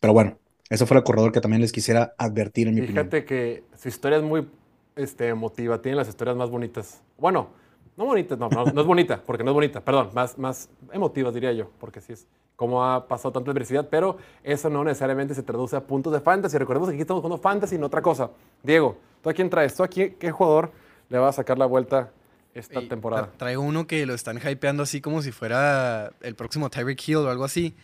pero 0.00 0.12
bueno, 0.12 0.38
ese 0.68 0.84
fue 0.84 0.98
el 0.98 1.02
corredor 1.02 1.32
que 1.32 1.40
también 1.40 1.62
les 1.62 1.72
quisiera 1.72 2.14
advertir 2.18 2.68
en 2.68 2.74
mi 2.74 2.82
Fíjate 2.82 3.20
opinión. 3.20 3.26
que 3.26 3.64
su 3.78 3.88
historia 3.88 4.18
es 4.18 4.24
muy 4.24 4.46
este, 4.96 5.28
emotiva, 5.28 5.80
tiene 5.80 5.96
las 5.96 6.08
historias 6.08 6.36
más 6.36 6.50
bonitas. 6.50 7.02
Bueno, 7.18 7.48
no 7.96 8.06
bonitas, 8.06 8.38
no, 8.38 8.48
no, 8.48 8.80
es 8.80 8.86
bonita, 8.86 9.22
porque 9.24 9.44
no 9.44 9.50
es 9.50 9.54
bonita, 9.54 9.80
perdón, 9.80 10.10
más, 10.14 10.36
más 10.38 10.68
emotivas 10.92 11.32
diría 11.32 11.52
yo, 11.52 11.70
porque 11.78 12.00
sí 12.00 12.12
es 12.12 12.26
como 12.56 12.84
ha 12.84 13.08
pasado 13.08 13.32
tanta 13.32 13.50
adversidad, 13.50 13.88
pero 13.88 14.16
eso 14.42 14.70
no 14.70 14.84
necesariamente 14.84 15.34
se 15.34 15.42
traduce 15.42 15.76
a 15.76 15.80
puntos 15.80 16.12
de 16.12 16.20
fantasy. 16.20 16.56
Recordemos 16.56 16.88
que 16.88 16.94
aquí 16.94 17.02
estamos 17.02 17.20
jugando 17.20 17.42
fantasy, 17.42 17.78
no 17.78 17.86
otra 17.86 18.00
cosa. 18.00 18.30
Diego, 18.62 18.96
¿tú 19.22 19.30
a 19.30 19.32
quién 19.32 19.50
traes? 19.50 19.74
¿Tú 19.74 19.82
a 19.82 19.88
quién, 19.88 20.14
qué 20.14 20.30
jugador 20.30 20.72
le 21.08 21.18
va 21.18 21.28
a 21.28 21.32
sacar 21.32 21.58
la 21.58 21.66
vuelta 21.66 22.12
esta 22.54 22.80
temporada? 22.88 23.32
Traigo 23.36 23.62
uno 23.62 23.86
que 23.86 24.06
lo 24.06 24.14
están 24.14 24.38
hypeando 24.38 24.84
así 24.84 25.00
como 25.00 25.20
si 25.22 25.32
fuera 25.32 26.12
el 26.20 26.36
próximo 26.36 26.70
Tyreek 26.70 27.08
Hill 27.08 27.16
o 27.16 27.30
algo 27.30 27.44
así. 27.44 27.74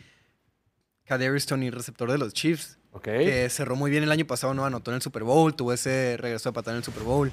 Kadarius 1.05 1.47
Tony, 1.47 1.71
receptor 1.71 2.11
de 2.11 2.19
los 2.19 2.33
Chiefs. 2.33 2.80
Que 3.03 3.49
cerró 3.51 3.77
muy 3.77 3.91
bien 3.91 4.03
el 4.03 4.11
año 4.11 4.27
pasado, 4.27 4.53
no 4.53 4.65
anotó 4.65 4.91
en 4.91 4.97
el 4.97 5.03
Super 5.03 5.23
Bowl, 5.23 5.55
tuvo 5.55 5.73
ese 5.73 6.17
regreso 6.19 6.49
de 6.49 6.53
patada 6.53 6.73
en 6.73 6.79
el 6.79 6.85
Super 6.85 7.05
Bowl. 7.05 7.31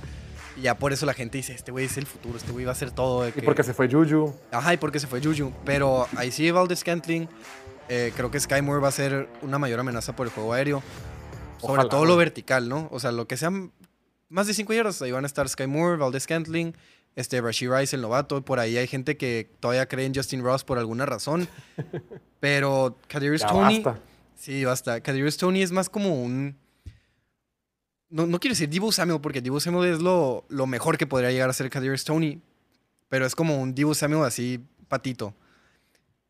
Y 0.55 0.61
ya 0.61 0.77
por 0.77 0.93
eso 0.93 1.05
la 1.05 1.13
gente 1.13 1.37
dice, 1.37 1.53
este 1.53 1.71
güey 1.71 1.85
es 1.85 1.97
el 1.97 2.05
futuro, 2.05 2.37
este 2.37 2.51
güey 2.51 2.65
va 2.65 2.71
a 2.71 2.73
hacer 2.73 2.91
todo. 2.91 3.27
Y 3.27 3.31
porque 3.41 3.63
se 3.63 3.73
fue 3.73 3.89
Juju. 3.89 4.33
Ajá, 4.51 4.73
y 4.73 4.77
porque 4.77 4.99
se 4.99 5.07
fue 5.07 5.21
Juju. 5.21 5.51
Pero 5.65 6.07
ahí 6.15 6.31
sí 6.31 6.49
Valdez 6.51 6.79
Scantling, 6.79 7.27
eh, 7.89 8.11
creo 8.15 8.31
que 8.31 8.39
Sky 8.39 8.61
Moore 8.61 8.81
va 8.81 8.87
a 8.87 8.91
ser 8.91 9.29
una 9.41 9.59
mayor 9.59 9.79
amenaza 9.79 10.15
por 10.15 10.27
el 10.27 10.33
juego 10.33 10.53
aéreo. 10.53 10.83
Sobre 11.59 11.85
todo 11.85 12.05
lo 12.05 12.15
vertical, 12.17 12.69
¿no? 12.69 12.87
O 12.91 12.99
sea, 12.99 13.11
lo 13.11 13.27
que 13.27 13.35
sean 13.35 13.71
más 14.29 14.47
de 14.47 14.53
5 14.53 14.73
yardas, 14.73 15.01
ahí 15.01 15.11
van 15.11 15.23
a 15.23 15.27
estar 15.27 15.47
Sky 15.49 15.67
Moore, 15.67 15.97
Valdez 15.97 16.23
Scantling, 16.23 16.75
este, 17.15 17.41
Rashid 17.41 17.71
Rice, 17.71 17.95
el 17.95 18.01
novato. 18.01 18.43
Por 18.43 18.59
ahí 18.59 18.77
hay 18.77 18.87
gente 18.87 19.17
que 19.17 19.49
todavía 19.59 19.87
cree 19.87 20.05
en 20.05 20.13
Justin 20.13 20.43
Ross 20.43 20.63
por 20.63 20.77
alguna 20.77 21.05
razón. 21.05 21.47
Pero 22.39 22.97
Kadarius 23.07 23.45
Tony... 23.45 23.83
Sí, 24.37 24.63
basta. 24.63 25.01
Kadarius 25.01 25.37
Tony 25.37 25.61
es 25.61 25.71
más 25.71 25.89
como 25.89 26.21
un... 26.21 26.55
No, 28.09 28.25
no 28.25 28.39
quiero 28.39 28.53
decir 28.53 28.69
Divo 28.69 28.91
Samuel, 28.91 29.19
porque 29.19 29.41
Divo 29.41 29.59
Samuel 29.59 29.93
es 29.93 29.99
lo, 29.99 30.45
lo 30.47 30.65
mejor 30.65 30.97
que 30.97 31.05
podría 31.07 31.31
llegar 31.31 31.49
a 31.49 31.53
ser 31.53 31.69
Kadarius 31.69 32.05
Tony. 32.05 32.39
Pero 33.09 33.25
es 33.25 33.35
como 33.35 33.59
un 33.61 33.73
Divo 33.73 33.93
Samuel 33.93 34.23
así, 34.23 34.63
patito. 34.87 35.33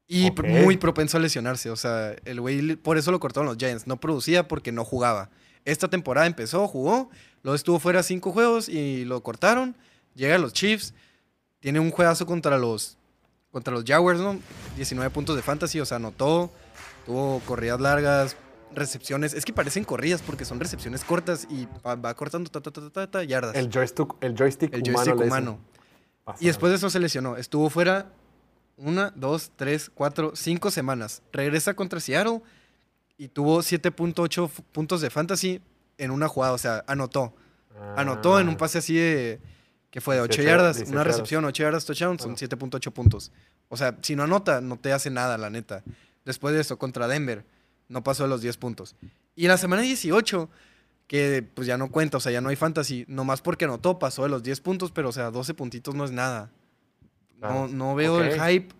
Y 0.07 0.31
muy 0.31 0.77
propenso 0.77 1.17
a 1.17 1.19
lesionarse. 1.19 1.69
O 1.69 1.75
sea, 1.75 2.15
el 2.23 2.39
güey, 2.39 2.77
por 2.77 2.97
eso 2.97 3.11
lo 3.11 3.19
cortaron 3.19 3.47
los 3.47 3.57
Giants. 3.57 3.87
No 3.87 3.99
producía 3.99 4.47
porque 4.47 4.71
no 4.71 4.85
jugaba. 4.85 5.29
Esta 5.65 5.89
temporada 5.89 6.27
empezó, 6.27 6.65
jugó, 6.65 7.09
luego 7.43 7.55
estuvo 7.55 7.77
fuera 7.77 8.01
cinco 8.01 8.31
juegos 8.31 8.69
y 8.69 9.03
lo 9.03 9.21
cortaron. 9.21 9.75
Llega 10.15 10.35
a 10.35 10.37
los 10.37 10.53
Chiefs, 10.53 10.93
tiene 11.59 11.81
un 11.81 11.91
juegazo 11.91 12.25
contra 12.25 12.57
los, 12.57 12.97
contra 13.51 13.73
los 13.73 13.83
Jaguars, 13.83 14.21
¿no? 14.21 14.39
19 14.77 15.09
puntos 15.09 15.35
de 15.35 15.41
fantasy, 15.41 15.81
o 15.81 15.85
sea, 15.85 15.97
anotó. 15.97 16.53
Tuvo 17.07 17.39
corridas 17.45 17.79
largas, 17.79 18.35
recepciones. 18.75 19.33
Es 19.33 19.45
que 19.45 19.53
parecen 19.53 19.83
corridas 19.83 20.21
porque 20.21 20.45
son 20.45 20.59
recepciones 20.59 21.03
cortas 21.03 21.47
y 21.49 21.67
va, 21.85 22.13
cortando 22.13 22.51
ta, 22.51 23.23
yardas. 23.23 23.55
El 23.55 23.71
joystick, 23.71 24.13
el 24.21 24.35
joystick 24.35 24.73
el 24.73 24.83
joystick 24.83 25.15
humano. 25.15 25.59
Y 26.39 26.47
después 26.47 26.69
de 26.71 26.75
eso 26.75 26.89
se 26.89 26.99
lesionó. 26.99 27.37
Estuvo 27.37 27.69
fuera 27.69 28.11
una, 28.75 29.11
dos, 29.15 29.51
tres, 29.55 29.89
cuatro, 29.89 30.33
cinco 30.35 30.69
semanas. 30.69 31.23
Regresa 31.31 31.73
contra 31.73 31.99
Seattle 31.99 32.41
y 33.17 33.29
tuvo 33.29 33.59
7.8 33.59 34.49
puntos 34.71 35.01
de 35.01 35.09
fantasy 35.09 35.61
en 35.97 36.11
una 36.11 36.27
jugada. 36.27 36.53
O 36.53 36.57
sea, 36.57 36.83
anotó. 36.87 37.33
Anotó 37.95 38.39
en 38.39 38.49
un 38.49 38.55
ah. 38.55 38.57
pase 38.57 38.79
así 38.79 38.95
de. 38.95 39.39
que 39.91 40.01
fue 40.01 40.15
de 40.15 40.21
8 40.21 40.41
yardas, 40.41 40.83
una 40.87 41.03
recepción, 41.03 41.45
8 41.45 41.63
yardas, 41.63 41.85
touchdown, 41.85 42.19
son 42.19 42.35
7.8 42.35 42.91
puntos. 42.91 43.31
O 43.69 43.77
sea, 43.77 43.97
si 44.01 44.15
no 44.15 44.23
anota, 44.23 44.61
no 44.61 44.77
te 44.77 44.91
hace 44.93 45.09
nada, 45.09 45.37
la 45.37 45.49
neta. 45.49 45.83
Después 46.27 46.53
de 46.53 46.59
eso, 46.59 46.77
contra 46.77 47.07
Denver, 47.07 47.45
no 47.87 48.03
pasó 48.03 48.23
de 48.23 48.29
los 48.29 48.41
10 48.41 48.57
puntos. 48.57 48.97
Y 49.33 49.45
en 49.45 49.47
la 49.47 49.57
semana 49.57 49.81
18, 49.81 50.49
que 51.07 51.41
pues 51.53 51.65
ya 51.65 51.77
no 51.77 51.89
cuenta, 51.89 52.17
o 52.17 52.19
sea, 52.19 52.33
ya 52.33 52.41
no 52.41 52.49
hay 52.49 52.57
fantasy, 52.57 53.05
nomás 53.07 53.41
porque 53.41 53.63
anotó, 53.63 53.97
pasó 53.97 54.23
de 54.23 54.29
los 54.29 54.43
10 54.43 54.59
puntos, 54.59 54.91
pero 54.91 55.07
o 55.07 55.11
sea, 55.13 55.31
12 55.31 55.53
puntitos 55.53 55.95
no 55.95 56.03
es 56.03 56.11
nada. 56.11 56.51
No, 57.37 57.69
no 57.69 57.95
veo 57.95 58.21
el 58.21 58.33
hype. 58.41 58.75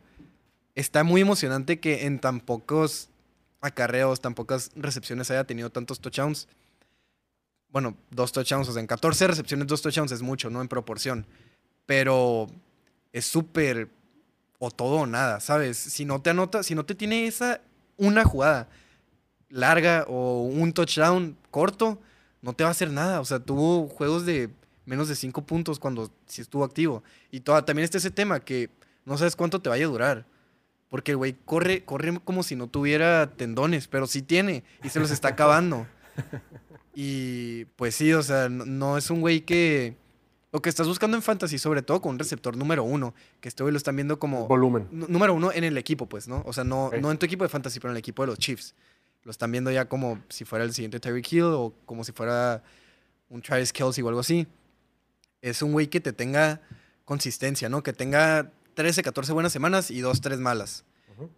Está 0.75 1.05
muy 1.05 1.21
emocionante 1.21 1.79
que 1.79 2.05
en 2.05 2.19
tan 2.19 2.41
pocos 2.41 3.09
acarreos, 3.61 4.19
tan 4.19 4.33
pocas 4.33 4.71
recepciones 4.75 5.31
haya 5.31 5.45
tenido 5.45 5.69
tantos 5.69 6.01
touchdowns. 6.01 6.49
Bueno, 7.69 7.95
dos 8.11 8.33
touchdowns, 8.33 8.67
o 8.67 8.73
sea, 8.73 8.81
en 8.81 8.87
14 8.87 9.25
recepciones, 9.25 9.67
dos 9.67 9.81
touchdowns 9.81 10.11
es 10.11 10.21
mucho, 10.21 10.49
¿no? 10.49 10.61
En 10.61 10.67
proporción. 10.67 11.25
Pero 11.85 12.47
es 13.13 13.25
súper 13.25 13.87
o 14.59 14.71
todo 14.71 14.97
o 14.97 15.05
nada, 15.05 15.39
¿sabes? 15.39 15.77
Si 15.77 16.05
no 16.05 16.21
te 16.21 16.29
anota, 16.29 16.63
si 16.63 16.75
no 16.75 16.85
te 16.85 16.95
tiene 16.95 17.27
esa 17.27 17.61
una 17.97 18.23
jugada 18.23 18.69
larga 19.49 20.05
o 20.07 20.43
un 20.43 20.73
touchdown 20.73 21.37
corto, 21.51 21.99
no 22.41 22.53
te 22.53 22.63
va 22.63 22.69
a 22.69 22.71
hacer 22.71 22.91
nada. 22.91 23.19
O 23.19 23.25
sea, 23.25 23.39
tuvo 23.39 23.87
juegos 23.87 24.25
de 24.25 24.49
menos 24.85 25.07
de 25.07 25.15
cinco 25.15 25.45
puntos 25.45 25.79
cuando 25.79 26.11
sí 26.25 26.41
estuvo 26.41 26.63
activo. 26.63 27.03
Y 27.31 27.41
también 27.41 27.79
está 27.79 27.97
ese 27.97 28.11
tema 28.11 28.39
que 28.39 28.69
no 29.05 29.17
sabes 29.17 29.35
cuánto 29.35 29.61
te 29.61 29.69
vaya 29.69 29.85
a 29.85 29.89
durar. 29.89 30.25
Porque 30.89 31.11
el 31.11 31.17
güey 31.17 31.35
corre, 31.45 31.83
corre 31.83 32.17
como 32.23 32.43
si 32.43 32.55
no 32.55 32.67
tuviera 32.67 33.31
tendones, 33.35 33.87
pero 33.87 34.07
sí 34.07 34.21
tiene 34.21 34.63
y 34.83 34.89
se 34.89 34.99
los 34.99 35.11
está 35.11 35.27
acabando. 35.29 35.85
Y 36.95 37.65
pues 37.75 37.95
sí, 37.95 38.13
o 38.13 38.23
sea, 38.23 38.49
no 38.49 38.97
es 38.97 39.09
un 39.09 39.21
güey 39.21 39.41
que 39.41 39.97
lo 40.51 40.61
que 40.61 40.69
estás 40.69 40.87
buscando 40.87 41.17
en 41.17 41.23
fantasy, 41.23 41.57
sobre 41.57 41.81
todo 41.81 42.01
con 42.01 42.13
un 42.13 42.19
receptor 42.19 42.55
número 42.55 42.83
uno, 42.83 43.13
que 43.41 43.49
este 43.49 43.63
lo 43.63 43.77
están 43.77 43.95
viendo 43.95 44.17
como... 44.17 44.47
Volumen. 44.47 44.87
Número 44.91 45.33
uno 45.33 45.51
en 45.51 45.63
el 45.63 45.77
equipo, 45.77 46.07
pues, 46.07 46.27
¿no? 46.27 46.41
O 46.45 46.53
sea, 46.53 46.63
no, 46.63 46.91
no 47.01 47.11
en 47.11 47.17
tu 47.17 47.25
equipo 47.25 47.43
de 47.43 47.49
fantasy, 47.49 47.79
pero 47.79 47.91
en 47.91 47.95
el 47.95 47.99
equipo 47.99 48.23
de 48.23 48.27
los 48.27 48.37
Chiefs. 48.39 48.73
Lo 49.23 49.31
están 49.31 49.51
viendo 49.51 49.71
ya 49.71 49.89
como 49.89 50.19
si 50.29 50.45
fuera 50.45 50.63
el 50.63 50.73
siguiente 50.73 50.99
Terry 50.99 51.21
Hill 51.29 51.43
o 51.43 51.73
como 51.85 52.03
si 52.05 52.13
fuera 52.13 52.63
un 53.29 53.41
Travis 53.41 53.73
Kelsey 53.73 54.03
o 54.03 54.07
algo 54.07 54.21
así. 54.21 54.47
Es 55.41 55.61
un 55.61 55.73
güey 55.73 55.87
que 55.87 55.99
te 55.99 56.13
tenga 56.13 56.61
consistencia, 57.03 57.67
¿no? 57.67 57.83
Que 57.83 57.91
tenga 57.91 58.51
13, 58.75 59.03
14 59.03 59.33
buenas 59.33 59.51
semanas 59.51 59.91
y 59.91 59.99
2, 59.99 60.21
3 60.21 60.39
malas. 60.39 60.85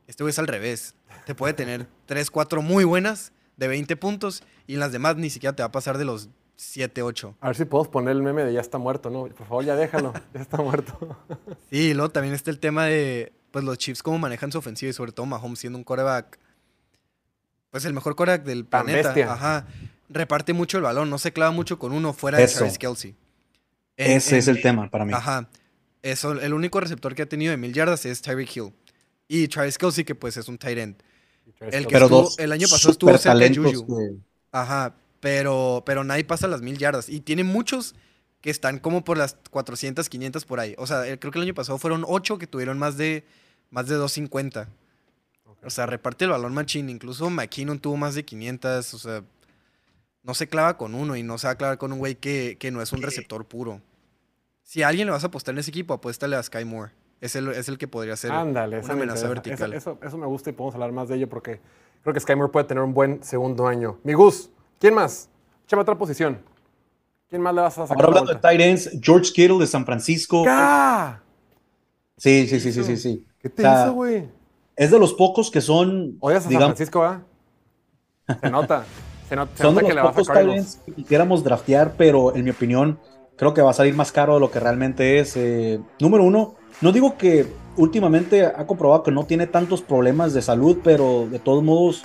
Este 0.08 0.24
güey 0.24 0.32
es 0.32 0.39
al 0.39 0.48
revés. 0.48 0.94
Te 1.25 1.34
puede 1.34 1.54
tener 1.54 1.88
3, 2.06 2.30
4 2.30 2.62
muy 2.62 2.84
buenas 2.84 3.32
de 3.58 3.68
20 3.68 3.96
puntos 3.98 4.44
y 4.68 4.75
en 4.75 4.82
las 4.82 4.92
demás 4.92 5.16
ni 5.16 5.30
siquiera 5.30 5.56
te 5.56 5.63
va 5.63 5.68
a 5.68 5.72
pasar 5.72 5.98
de 5.98 6.06
los 6.06 6.30
7, 6.60 7.01
8. 7.01 7.38
A 7.39 7.48
ver 7.48 7.56
si 7.56 7.63
podemos 7.63 7.88
poner 7.88 8.18
el 8.18 8.22
meme 8.22 8.44
de 8.44 8.51
ya 8.51 8.60
está 8.60 8.78
muerto, 8.78 9.10
¿no? 9.10 9.28
Por 9.28 9.48
favor, 9.48 9.63
ya 9.63 9.78
déjalo, 9.78 10.13
ya 10.34 10.42
está 10.42 10.58
muerto. 10.58 11.18
sí, 11.72 11.94
luego 11.94 12.12
también 12.12 12.36
está 12.36 12.51
el 12.51 12.60
tema 12.60 12.86
de 12.86 13.32
pues 13.51 13.63
los 13.63 13.78
Chiefs 13.78 14.04
cómo 14.04 14.20
manejan 14.20 14.51
su 14.51 14.58
ofensiva 14.58 14.89
y 14.89 14.94
sobre 14.94 15.13
todo 15.13 15.25
Mahomes 15.25 15.60
siendo 15.60 15.80
un 15.80 15.86
coreback, 15.86 16.38
pues 17.72 17.86
el 17.86 17.94
mejor 17.94 18.18
coreback 18.18 18.44
del 18.44 18.66
planeta. 18.66 19.13
Ajá. 19.32 19.68
Reparte 20.10 20.51
mucho 20.51 20.75
el 20.75 20.84
balón, 20.84 21.10
no 21.10 21.18
se 21.18 21.32
clava 21.32 21.51
mucho 21.51 21.80
con 21.80 21.94
uno 21.94 22.12
fuera 22.12 22.38
de 22.38 22.48
Travis 22.48 22.78
Kelsey. 22.78 23.16
Ese 23.96 24.38
es 24.38 24.50
el 24.50 24.62
tema 24.62 24.89
para 24.89 25.06
mí. 25.06 25.13
Ajá. 25.13 25.48
Eso, 26.01 26.34
el 26.34 26.54
único 26.54 26.82
receptor 26.82 27.16
que 27.16 27.22
ha 27.22 27.30
tenido 27.30 27.51
de 27.51 27.58
mil 27.58 27.72
yardas 27.72 28.06
es 28.06 28.22
Tyreek 28.22 28.58
Hill. 28.58 28.74
Y 29.30 29.48
Travis 29.48 29.78
Kelsey, 29.78 30.04
que 30.04 30.16
pues 30.16 30.36
es 30.36 30.50
un 30.50 30.58
tight 30.58 30.78
end. 30.78 30.96
El, 31.62 31.88
que 31.88 31.96
el 32.38 32.51
año 32.51 32.68
pasado 32.68 32.92
estuvo 32.92 33.18
cerca 33.18 33.38
de 33.38 33.56
Juju. 33.56 34.22
Ajá, 34.51 34.94
pero, 35.20 35.84
pero 35.86 36.04
nadie 36.04 36.24
pasa 36.24 36.48
las 36.48 36.62
mil 36.62 36.78
yardas. 36.78 37.10
Y 37.10 37.20
tiene 37.22 37.44
muchos 37.44 37.96
que 38.42 38.50
están 38.50 38.80
como 38.80 39.04
por 39.04 39.18
las 39.18 39.38
400, 39.52 40.08
500 40.08 40.46
por 40.46 40.60
ahí. 40.60 40.76
O 40.78 40.88
sea, 40.88 41.04
creo 41.18 41.32
que 41.32 41.40
el 41.40 41.44
año 41.44 41.54
pasado 41.54 41.78
fueron 41.78 42.06
8 42.08 42.38
que 42.38 42.48
tuvieron 42.48 42.80
más 42.80 42.98
de, 42.98 43.26
más 43.70 43.88
de 43.88 43.96
250. 43.96 44.70
O 45.64 45.70
sea, 45.70 45.86
reparte 45.86 46.26
el 46.26 46.32
balón 46.32 46.54
machín. 46.54 46.90
Incluso 46.90 47.30
McKinnon 47.30 47.80
tuvo 47.80 47.98
más 47.98 48.16
de 48.16 48.24
500. 48.24 48.94
O 48.94 49.00
sea, 49.00 49.24
no 50.24 50.34
se 50.34 50.48
clava 50.48 50.78
con 50.78 50.96
uno 50.96 51.16
y 51.16 51.24
no 51.24 51.38
se 51.38 51.48
va 51.48 51.52
a 51.52 51.56
clavar 51.56 51.78
con 51.78 51.92
un 51.92 52.00
güey 52.00 52.16
que, 52.16 52.58
no 52.72 52.82
es 52.82 52.94
un 52.94 53.02
receptor 53.02 53.46
puro. 53.46 53.82
Si 54.64 54.84
a 54.84 54.88
alguien 54.88 55.08
le 55.08 55.12
vas 55.12 55.24
a 55.24 55.28
apostar 55.28 55.54
en 55.56 55.60
ese 55.60 55.72
equipo, 55.72 55.94
apuéstale 55.94 56.36
a 56.36 56.44
Sky 56.44 56.64
Moore. 56.64 56.92
Es 57.20 57.36
el, 57.36 57.50
es 57.50 57.68
el 57.68 57.78
que 57.78 57.88
podría 57.88 58.16
ser 58.16 58.32
una 58.32 58.64
amenaza 58.64 59.28
vertical. 59.28 59.74
Eso, 59.74 60.00
eso, 60.02 60.18
me 60.18 60.26
gusta 60.28 60.52
y 60.52 60.54
podemos 60.54 60.76
hablar 60.76 60.94
más 60.94 61.10
de 61.10 61.16
ello 61.16 61.28
porque 61.28 61.60
creo 62.04 62.14
que 62.14 62.20
Sky 62.22 62.36
Moore 62.36 62.52
puede 62.52 62.66
tener 62.66 62.84
un 62.84 62.94
buen 62.94 63.22
segundo 63.24 63.68
año. 63.68 64.00
Mi 64.04 64.14
Gus, 64.14 64.52
¿Quién 64.79 64.93
más? 64.93 65.29
Échame 65.65 65.81
otra 65.81 65.98
posición. 65.98 66.39
¿Quién 67.29 67.41
más 67.41 67.53
le 67.53 67.62
vas 67.62 67.77
a 67.77 67.86
sacar? 67.86 67.98
Ahora 67.98 68.19
hablando 68.19 68.33
de 68.33 68.39
tight 68.39 68.62
ends, 68.62 68.89
George 69.01 69.31
Kittle 69.33 69.59
de 69.59 69.67
San 69.67 69.86
Francisco. 69.86 70.45
¡Ah! 70.48 71.19
Sí, 72.17 72.48
sí, 72.48 72.59
sí, 72.59 72.71
sí, 72.71 72.83
sí, 72.83 72.98
sí. 72.98 73.25
¿Qué 73.39 73.50
te 73.50 73.62
hizo, 73.62 73.93
güey? 73.93 74.27
Es 74.75 74.91
de 74.91 75.00
los 75.00 75.13
pocos 75.13 75.51
que 75.51 75.62
son. 75.62 76.17
¿Oyes 76.21 76.45
a 76.45 76.50
San 76.50 76.57
Francisco, 76.57 77.03
¿ah? 77.03 77.21
Se 78.41 78.50
nota. 78.50 78.86
Se, 79.27 79.36
nota, 79.36 79.51
son 79.62 79.75
de 79.75 79.81
los 79.81 79.89
que 79.89 79.95
le 79.95 80.01
pocos 80.01 80.27
tight 80.27 80.50
ends 80.50 80.79
que 80.86 80.93
quisiéramos 80.93 81.43
draftear, 81.43 81.93
pero 81.98 82.36
en 82.36 82.43
mi 82.43 82.50
opinión, 82.50 83.00
creo 83.36 83.53
que 83.53 83.62
va 83.62 83.71
a 83.71 83.74
salir 83.74 83.93
más 83.93 84.12
caro 84.12 84.36
de 84.36 84.39
lo 84.39 84.50
que 84.50 84.59
realmente 84.59 85.19
es. 85.19 85.36
Eh, 85.36 85.79
número 86.00 86.24
uno, 86.24 86.55
no 86.81 86.91
digo 86.91 87.17
que 87.17 87.45
últimamente 87.77 88.45
ha 88.45 88.65
comprobado 88.65 89.03
que 89.03 89.12
no 89.12 89.25
tiene 89.25 89.45
tantos 89.45 89.81
problemas 89.81 90.33
de 90.33 90.41
salud, 90.41 90.79
pero 90.83 91.27
de 91.29 91.39
todos 91.39 91.63
modos 91.63 92.03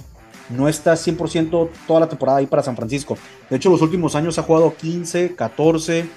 no 0.51 0.69
está 0.69 0.95
100% 0.95 1.71
toda 1.87 2.01
la 2.01 2.09
temporada 2.09 2.39
ahí 2.39 2.47
para 2.47 2.63
San 2.63 2.77
Francisco. 2.77 3.17
De 3.49 3.57
hecho, 3.57 3.71
los 3.71 3.83
últimos 3.83 4.15
años 4.15 4.39
ha 4.39 4.43
jugado 4.43 4.75
15, 4.75 5.35
14, 5.35 6.09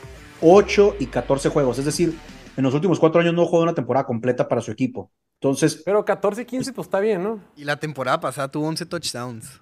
8 0.41 0.95
y 0.99 1.05
14 1.07 1.49
juegos. 1.49 1.79
Es 1.79 1.85
decir, 1.85 2.17
en 2.55 2.63
los 2.63 2.73
últimos 2.73 2.99
cuatro 2.99 3.21
años 3.21 3.33
no 3.33 3.45
jugó 3.45 3.63
una 3.63 3.75
temporada 3.75 4.05
completa 4.05 4.47
para 4.47 4.61
su 4.61 4.71
equipo. 4.71 5.11
Entonces. 5.35 5.81
Pero 5.85 6.03
14 6.03 6.41
y 6.41 6.45
15, 6.45 6.73
pues 6.73 6.87
está 6.87 6.99
bien, 6.99 7.23
¿no? 7.23 7.39
Y 7.55 7.63
la 7.63 7.77
temporada 7.79 8.19
pasada 8.19 8.49
tuvo 8.49 8.67
11 8.67 8.85
touchdowns. 8.85 9.61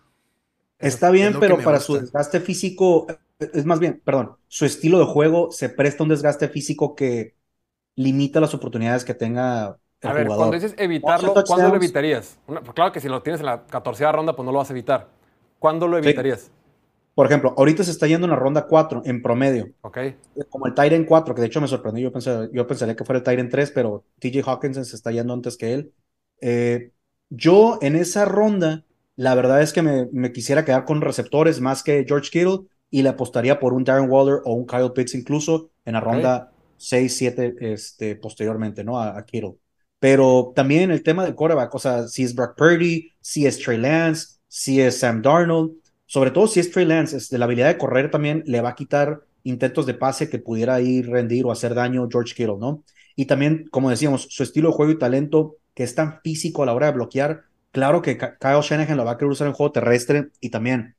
Está 0.79 1.10
bien, 1.10 1.38
pero 1.39 1.57
para 1.60 1.79
su 1.79 1.98
desgaste 1.98 2.39
físico 2.41 3.07
es 3.39 3.65
más 3.65 3.79
bien, 3.79 4.01
perdón, 4.03 4.38
su 4.48 4.65
estilo 4.65 5.00
de 5.00 5.05
juego 5.05 5.51
se 5.51 5.69
presta 5.69 6.03
un 6.03 6.10
desgaste 6.10 6.48
físico 6.48 6.95
que 6.95 7.36
limita 7.95 8.39
las 8.39 8.53
oportunidades 8.53 9.05
que 9.05 9.13
tenga 9.13 9.77
a 10.05 10.13
ver, 10.13 10.27
cuando 10.27 10.51
dices 10.51 10.74
evitarlo, 10.77 11.33
¿cuándo 11.45 11.69
lo 11.69 11.75
evitarías? 11.75 12.38
Pues 12.45 12.62
claro 12.74 12.91
que 12.91 13.00
si 13.00 13.07
lo 13.07 13.21
tienes 13.21 13.39
en 13.39 13.47
la 13.47 13.65
14 13.65 14.12
ronda, 14.12 14.35
pues 14.35 14.45
no 14.45 14.51
lo 14.51 14.59
vas 14.59 14.69
a 14.69 14.74
evitar. 14.74 15.07
¿Cuándo 15.59 15.88
lo 15.88 15.97
evitarías? 15.97 16.51
Por 17.15 17.27
ejemplo, 17.27 17.53
ahorita 17.57 17.81
se 17.83 17.91
está 17.91 18.07
yendo 18.07 18.25
en 18.25 18.31
la 18.31 18.35
ronda 18.35 18.67
4 18.67 19.03
en 19.05 19.21
promedio. 19.21 19.69
Ok. 19.81 20.00
Como 20.50 20.67
el 20.67 20.74
Tyrant 20.74 21.07
4, 21.07 21.33
que 21.33 21.41
de 21.41 21.47
hecho 21.47 21.62
me 21.62 21.67
sorprendió. 21.67 22.03
Yo, 22.03 22.12
pensé, 22.12 22.50
yo 22.51 22.67
pensaría 22.67 22.95
que 22.95 23.05
fuera 23.05 23.19
el 23.19 23.24
Tyrant 23.24 23.50
3, 23.50 23.71
pero 23.71 24.03
TJ 24.19 24.41
Hawkinson 24.45 24.83
se 24.83 24.97
está 24.97 25.12
yendo 25.12 25.33
antes 25.33 25.55
que 25.55 25.74
él. 25.74 25.93
Eh, 26.41 26.91
yo 27.29 27.79
en 27.81 27.95
esa 27.95 28.25
ronda, 28.25 28.83
la 29.15 29.33
verdad 29.33 29.62
es 29.62 29.71
que 29.71 29.81
me, 29.81 30.31
quisiera 30.33 30.65
quedar 30.65 30.83
con 30.83 31.00
receptores 31.00 31.62
más 31.62 31.83
que 31.83 32.03
George 32.05 32.29
Kittle 32.29 32.67
y 32.89 33.01
le 33.01 33.09
apostaría 33.09 33.62
por 33.62 33.74
un 33.74 33.85
Darren 33.85 34.09
Waller 34.09 34.41
o 34.43 34.53
un 34.53 34.65
Kyle 34.65 34.91
Pitts 34.91 35.15
incluso 35.15 35.69
en 35.85 35.93
la 35.93 36.01
ronda 36.01 36.51
6, 36.77 37.17
7 37.17 37.55
este, 37.62 38.17
posteriormente, 38.17 38.83
¿no? 38.83 39.00
A, 39.00 39.17
a, 39.17 39.25
Kittle. 39.25 39.55
Pero 39.99 40.51
también 40.55 40.91
el 40.91 41.03
tema 41.03 41.23
del 41.23 41.35
quarterback, 41.35 41.73
o 41.73 41.79
sea, 41.79 42.07
si 42.07 42.23
es 42.23 42.35
Brock 42.35 42.55
Purdy, 42.57 43.13
si 43.21 43.45
es 43.45 43.59
Trey 43.59 43.77
Lance, 43.77 44.39
si 44.47 44.81
es 44.81 44.99
Sam 44.99 45.21
Darnold, 45.21 45.73
sobre 46.05 46.31
todo 46.31 46.47
si 46.47 46.59
es 46.59 46.71
Trey 46.71 46.85
Lance, 46.85 47.17
este, 47.17 47.37
la 47.37 47.45
habilidad 47.45 47.67
de 47.67 47.77
correr 47.77 48.11
también 48.11 48.43
le 48.45 48.61
va 48.61 48.69
a 48.69 48.75
quitar 48.75 49.21
intentos 49.43 49.85
de 49.85 49.93
pase 49.93 50.29
que 50.29 50.39
pudiera 50.39 50.81
ir 50.81 51.09
rendir 51.09 51.45
o 51.45 51.51
hacer 51.51 51.73
daño 51.73 52.07
George 52.11 52.33
Kittle, 52.35 52.57
¿no? 52.59 52.83
Y 53.15 53.25
también, 53.25 53.67
como 53.71 53.89
decíamos, 53.89 54.27
su 54.29 54.43
estilo 54.43 54.69
de 54.69 54.75
juego 54.75 54.91
y 54.91 54.99
talento, 54.99 55.57
que 55.73 55.83
es 55.83 55.95
tan 55.95 56.19
físico 56.21 56.63
a 56.63 56.65
la 56.65 56.73
hora 56.73 56.87
de 56.87 56.93
bloquear, 56.93 57.43
claro 57.71 58.01
que 58.01 58.17
Kyle 58.17 58.61
Shanahan 58.61 58.97
lo 58.97 59.05
va 59.05 59.11
a 59.11 59.17
querer 59.17 59.31
usar 59.31 59.47
en 59.47 59.53
juego 59.53 59.71
terrestre 59.71 60.29
y 60.41 60.49
también, 60.49 60.95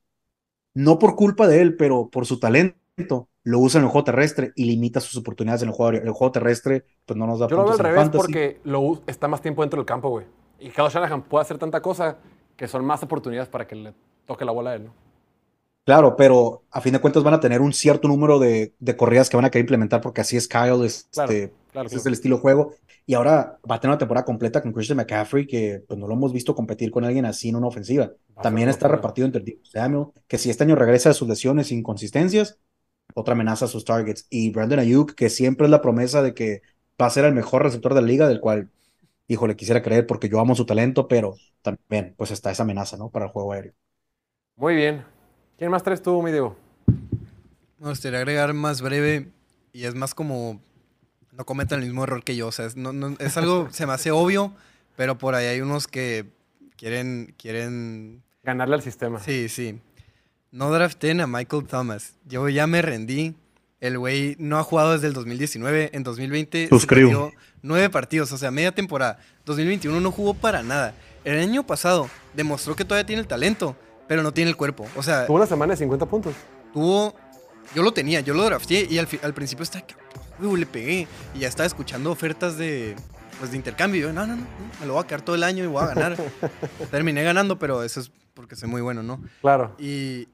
no 0.74 0.98
por 0.98 1.16
culpa 1.16 1.48
de 1.48 1.60
él, 1.60 1.76
pero 1.76 2.08
por 2.10 2.26
su 2.26 2.38
talento, 2.38 2.76
lo 3.42 3.58
usa 3.58 3.78
en 3.78 3.84
el 3.84 3.90
juego 3.90 4.04
terrestre 4.04 4.52
y 4.56 4.64
limita 4.64 5.00
sus 5.00 5.16
oportunidades 5.16 5.62
en 5.62 5.68
el 5.68 5.74
juego, 5.74 5.96
el 5.96 6.10
juego 6.10 6.32
terrestre, 6.32 6.84
pues 7.04 7.16
no 7.16 7.26
nos 7.26 7.38
da 7.38 7.48
Yo 7.48 7.56
lo 7.56 7.64
veo 7.64 7.72
al 7.74 7.78
revés 7.78 8.08
porque 8.10 8.60
lo, 8.64 9.02
está 9.06 9.28
más 9.28 9.40
tiempo 9.40 9.62
dentro 9.62 9.78
del 9.78 9.86
campo, 9.86 10.08
güey. 10.08 10.26
Y 10.58 10.70
Kyle 10.70 10.88
Shanahan 10.88 11.22
puede 11.22 11.42
hacer 11.42 11.58
tanta 11.58 11.80
cosa 11.82 12.16
que 12.56 12.66
son 12.66 12.84
más 12.84 13.02
oportunidades 13.02 13.48
para 13.48 13.66
que 13.66 13.76
le 13.76 13.94
toque 14.24 14.44
la 14.44 14.52
bola 14.52 14.70
a 14.70 14.74
él, 14.76 14.84
¿no? 14.84 15.06
Claro, 15.84 16.16
pero 16.16 16.64
a 16.72 16.80
fin 16.80 16.94
de 16.94 16.98
cuentas 16.98 17.22
van 17.22 17.34
a 17.34 17.38
tener 17.38 17.60
un 17.60 17.72
cierto 17.72 18.08
número 18.08 18.40
de, 18.40 18.74
corridas 18.96 19.30
que 19.30 19.36
van 19.36 19.44
a 19.44 19.50
querer 19.50 19.62
implementar 19.62 20.00
porque 20.00 20.20
así 20.20 20.36
es 20.36 20.48
Kyle, 20.48 20.84
este, 20.84 21.52
es 21.72 22.06
el 22.06 22.12
estilo 22.12 22.36
de 22.36 22.42
juego. 22.42 22.72
Y 23.08 23.14
ahora 23.14 23.60
va 23.70 23.76
a 23.76 23.80
tener 23.80 23.92
una 23.92 23.98
temporada 23.98 24.24
completa 24.24 24.60
con 24.60 24.72
Christian 24.72 24.96
McCaffrey, 24.96 25.46
que 25.46 25.84
pues, 25.86 25.96
no 25.96 26.08
lo 26.08 26.14
hemos 26.14 26.32
visto 26.32 26.56
competir 26.56 26.90
con 26.90 27.04
alguien 27.04 27.24
así 27.24 27.50
en 27.50 27.56
una 27.56 27.68
ofensiva. 27.68 28.10
También 28.42 28.68
está 28.68 28.88
repartido 28.88 29.26
entre 29.26 29.58
Samuel, 29.62 30.06
que 30.26 30.38
si 30.38 30.50
este 30.50 30.64
año 30.64 30.74
regresa 30.74 31.10
de 31.10 31.14
sus 31.14 31.28
lesiones 31.28 31.70
e 31.70 31.76
inconsistencias, 31.76 32.58
otra 33.16 33.32
amenaza 33.32 33.64
a 33.64 33.68
sus 33.68 33.84
targets. 33.84 34.26
Y 34.28 34.50
Brandon 34.50 34.78
Ayuk, 34.78 35.14
que 35.14 35.30
siempre 35.30 35.66
es 35.66 35.70
la 35.70 35.80
promesa 35.80 36.22
de 36.22 36.34
que 36.34 36.60
va 37.00 37.06
a 37.06 37.10
ser 37.10 37.24
el 37.24 37.34
mejor 37.34 37.62
receptor 37.62 37.94
de 37.94 38.02
la 38.02 38.06
liga, 38.06 38.28
del 38.28 38.40
cual, 38.40 38.68
híjole, 39.26 39.56
quisiera 39.56 39.82
creer 39.82 40.06
porque 40.06 40.28
yo 40.28 40.38
amo 40.38 40.54
su 40.54 40.66
talento, 40.66 41.08
pero 41.08 41.34
también 41.62 42.14
pues 42.18 42.30
está 42.30 42.50
esa 42.50 42.64
amenaza, 42.64 42.98
¿no? 42.98 43.08
Para 43.08 43.24
el 43.24 43.30
juego 43.32 43.52
aéreo. 43.52 43.72
Muy 44.56 44.74
bien. 44.74 45.02
¿Quién 45.56 45.70
más 45.70 45.82
traes 45.82 46.02
tú, 46.02 46.22
mi 46.22 46.30
Diego? 46.30 46.56
Me 47.78 47.88
gustaría 47.88 48.18
agregar 48.18 48.52
más 48.52 48.82
breve 48.82 49.28
y 49.72 49.84
es 49.84 49.94
más 49.94 50.14
como 50.14 50.60
no 51.32 51.46
cometan 51.46 51.80
el 51.80 51.86
mismo 51.86 52.04
error 52.04 52.22
que 52.22 52.36
yo. 52.36 52.48
O 52.48 52.52
sea, 52.52 52.66
es, 52.66 52.76
es 53.18 53.36
algo, 53.38 53.68
se 53.70 53.86
me 53.86 53.94
hace 53.94 54.10
obvio, 54.10 54.52
pero 54.94 55.16
por 55.16 55.34
ahí 55.34 55.46
hay 55.46 55.62
unos 55.62 55.88
que 55.88 56.26
quieren, 56.76 57.34
quieren... 57.38 58.22
Ganarle 58.42 58.74
al 58.74 58.82
sistema. 58.82 59.20
Sí, 59.20 59.48
sí. 59.48 59.80
No 60.56 60.70
draften 60.72 61.20
a 61.20 61.26
Michael 61.26 61.66
Thomas. 61.66 62.14
Yo 62.24 62.48
ya 62.48 62.66
me 62.66 62.80
rendí. 62.80 63.34
El 63.78 63.98
güey 63.98 64.36
no 64.38 64.58
ha 64.58 64.62
jugado 64.62 64.92
desde 64.92 65.08
el 65.08 65.12
2019. 65.12 65.90
En 65.92 66.02
2020 66.02 66.70
Suscribo. 66.70 67.30
nueve 67.60 67.90
partidos, 67.90 68.32
o 68.32 68.38
sea, 68.38 68.50
media 68.50 68.72
temporada. 68.72 69.18
2021 69.44 70.00
no 70.00 70.10
jugó 70.10 70.32
para 70.32 70.62
nada. 70.62 70.94
El 71.24 71.38
año 71.38 71.66
pasado 71.66 72.08
demostró 72.32 72.74
que 72.74 72.86
todavía 72.86 73.04
tiene 73.04 73.20
el 73.20 73.28
talento, 73.28 73.76
pero 74.08 74.22
no 74.22 74.32
tiene 74.32 74.48
el 74.48 74.56
cuerpo. 74.56 74.86
O 74.96 75.02
sea. 75.02 75.26
Tuvo 75.26 75.36
una 75.36 75.44
semana 75.44 75.74
de 75.74 75.76
50 75.76 76.06
puntos. 76.06 76.34
Tuvo. 76.72 77.14
Yo 77.74 77.82
lo 77.82 77.92
tenía, 77.92 78.20
yo 78.20 78.32
lo 78.32 78.42
drafté 78.42 78.86
y 78.88 78.96
al, 78.96 79.34
principio 79.34 79.62
estaba. 79.62 79.84
le 80.40 80.64
pegué. 80.64 81.06
Y 81.34 81.40
ya 81.40 81.48
estaba 81.48 81.66
escuchando 81.66 82.10
ofertas 82.10 82.56
de. 82.56 82.96
Pues 83.38 83.50
de 83.50 83.58
intercambio. 83.58 83.98
Y 83.98 84.02
yo, 84.04 84.12
no, 84.14 84.26
no, 84.26 84.36
no, 84.36 84.46
me 84.80 84.86
lo 84.86 84.94
voy 84.94 85.04
a 85.04 85.06
quedar 85.06 85.20
todo 85.20 85.36
el 85.36 85.42
año 85.42 85.64
y 85.64 85.66
voy 85.66 85.82
a 85.82 85.88
ganar. 85.88 86.16
Terminé 86.90 87.22
ganando, 87.24 87.58
pero 87.58 87.82
eso 87.82 88.00
es 88.00 88.10
porque 88.32 88.56
soy 88.56 88.70
muy 88.70 88.80
bueno, 88.80 89.02
¿no? 89.02 89.20
Claro. 89.42 89.76
Y. 89.78 90.28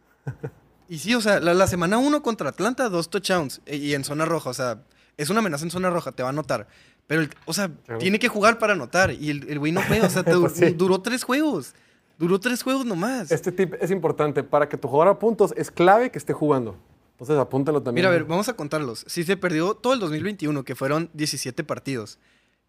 Y 0.89 0.99
sí, 0.99 1.15
o 1.15 1.21
sea, 1.21 1.41
la, 1.41 1.67
semana 1.67 1.99
1 1.99 2.23
contra 2.23 2.51
Atlanta, 2.51 2.89
dos 2.89 3.09
touchdowns. 3.09 3.63
Y 3.67 3.95
en 3.95 4.05
zona 4.05 4.25
roja, 4.27 4.51
o 4.51 4.55
sea, 4.55 4.83
es 5.17 5.31
una 5.31 5.41
amenaza 5.41 5.65
en 5.65 5.71
zona 5.71 5.89
roja, 5.89 6.13
te 6.13 6.23
va 6.23 6.29
a 6.29 6.33
notar. 6.33 6.69
Pero, 7.07 7.27
o 7.47 7.53
sea, 7.53 7.71
tiene 7.99 8.19
que 8.19 8.29
jugar 8.29 8.59
para 8.59 8.75
anotar. 8.75 9.11
Y 9.13 9.31
el 9.31 9.59
güey 9.59 9.73
no 9.73 9.81
puede. 9.89 10.03
O 10.03 10.11
sea, 10.11 10.23
pues 10.25 10.77
duró 10.77 11.01
tres 11.01 11.25
juegos. 11.25 11.75
Duró 12.19 12.39
tres 12.39 12.63
juegos 12.63 12.85
nomás. 12.85 13.31
Este 13.31 13.51
tip 13.53 13.75
es 13.81 13.91
importante. 13.91 14.43
Para 14.45 14.69
que 14.69 14.77
tu 14.77 14.87
jugador 14.87 15.15
a 15.15 15.19
puntos 15.19 15.55
es 15.57 15.71
clave 15.71 16.11
que 16.11 16.19
esté 16.19 16.33
jugando. 16.33 16.77
Entonces 17.13 17.39
apúntalo 17.39 17.83
también. 17.83 18.03
Mira, 18.03 18.09
a 18.09 18.13
ver, 18.13 18.25
vamos 18.25 18.49
a 18.49 18.55
contarlos. 18.55 19.05
Si 19.09 19.25
se 19.25 19.37
perdió 19.37 19.75
todo 19.75 19.95
el 19.95 20.01
2021, 20.01 20.65
que 20.65 20.75
fueron 20.75 21.09
17 21.15 21.65
partidos. 21.65 22.19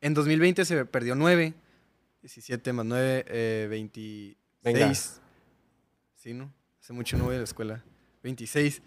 En 0.02 0.13
2020 0.13 0.63
se 0.66 0.86
perdió 0.86 1.16
9. 1.16 1.54
17 2.22 2.72
más 2.72 2.86
9, 2.86 3.26
eh, 3.28 3.68
26. 3.70 5.22
Sí, 6.16 6.34
¿no? 6.34 6.54
Hace 6.84 6.91
mucho 6.91 7.15
no 7.15 7.24
voy 7.24 7.36
a 7.36 7.38
la 7.38 7.46
escuela. 7.46 7.82
26. 8.24 8.82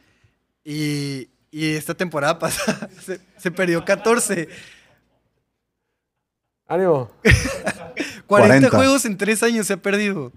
Y, 0.65 1.31
y 1.51 1.77
esta 1.77 1.95
temporada 1.95 2.39
pasada 2.39 2.91
se, 3.01 3.19
se 3.39 3.51
perdió 3.51 3.83
14. 3.87 4.51
Ánimo. 6.67 7.11
40, 8.27 8.69
juegos 8.69 9.07
en 9.07 9.17
3 9.17 9.43
años 9.45 9.67
se 9.67 9.73
ha 9.73 9.77
perdido. 9.79 10.31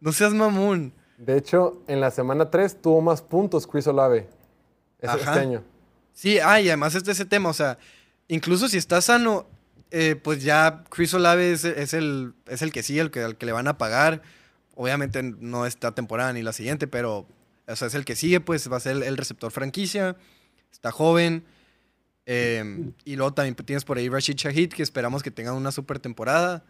No 0.00 0.10
seas 0.10 0.32
mamón. 0.32 0.94
De 1.18 1.36
hecho, 1.36 1.82
en 1.86 2.00
la 2.00 2.10
semana 2.10 2.48
3 2.48 2.80
tuvo 2.80 3.02
más 3.02 3.20
puntos 3.20 3.66
Chris 3.66 3.86
Olave 3.86 4.26
este 5.00 5.28
año. 5.28 5.62
Sí, 6.14 6.38
ah, 6.38 6.62
y 6.62 6.68
además 6.68 6.94
es 6.94 7.04
de 7.04 7.12
ese 7.12 7.26
tema, 7.26 7.50
o 7.50 7.54
sea, 7.54 7.76
incluso 8.26 8.70
si 8.70 8.78
está 8.78 9.02
sano, 9.02 9.46
eh, 9.90 10.16
pues 10.16 10.42
ya 10.42 10.82
Chris 10.88 11.12
Olave 11.12 11.52
es, 11.52 11.64
el, 11.64 12.32
es 12.46 12.62
el 12.62 12.72
que 12.72 12.82
sí, 12.82 12.98
el 12.98 13.10
que, 13.10 13.20
al 13.22 13.36
que 13.36 13.44
le 13.44 13.52
van 13.52 13.68
a 13.68 13.76
pagar. 13.76 14.22
Obviamente 14.74 15.22
no 15.22 15.66
esta 15.66 15.94
temporada 15.94 16.32
ni 16.32 16.42
la 16.42 16.52
siguiente, 16.52 16.86
pero 16.86 17.26
o 17.66 17.76
sea, 17.76 17.88
es 17.88 17.94
el 17.94 18.04
que 18.04 18.16
sigue, 18.16 18.40
pues 18.40 18.70
va 18.70 18.76
a 18.76 18.80
ser 18.80 19.02
el 19.02 19.16
receptor 19.16 19.52
franquicia. 19.52 20.16
Está 20.72 20.90
joven. 20.90 21.44
Em, 22.26 22.92
y 23.04 23.16
luego 23.16 23.32
también 23.32 23.54
tienes 23.54 23.84
por 23.84 23.98
ahí 23.98 24.08
Rashid 24.08 24.36
Shahid, 24.36 24.70
que 24.70 24.82
esperamos 24.82 25.22
que 25.22 25.30
tenga 25.30 25.52
una 25.52 25.72
super 25.72 25.98
temporada. 25.98 26.64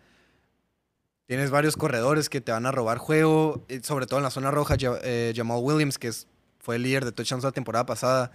Tienes 1.27 1.51
varios 1.51 1.77
corredores 1.77 2.29
que 2.29 2.41
te 2.41 2.51
van 2.51 2.67
a 2.67 2.73
robar 2.73 2.99
juego, 2.99 3.65
sobre 3.83 4.07
todo 4.07 4.19
en 4.19 4.25
la 4.25 4.31
zona 4.31 4.51
roja, 4.51 4.77
eh, 4.81 5.33
Jamal 5.35 5.61
Williams, 5.63 5.99
que 5.99 6.11
fue 6.59 6.77
el 6.77 6.83
líder 6.83 7.05
de 7.05 7.13
touchdowns 7.13 7.45
la 7.45 7.53
temporada 7.53 7.87
pasada. 7.87 8.33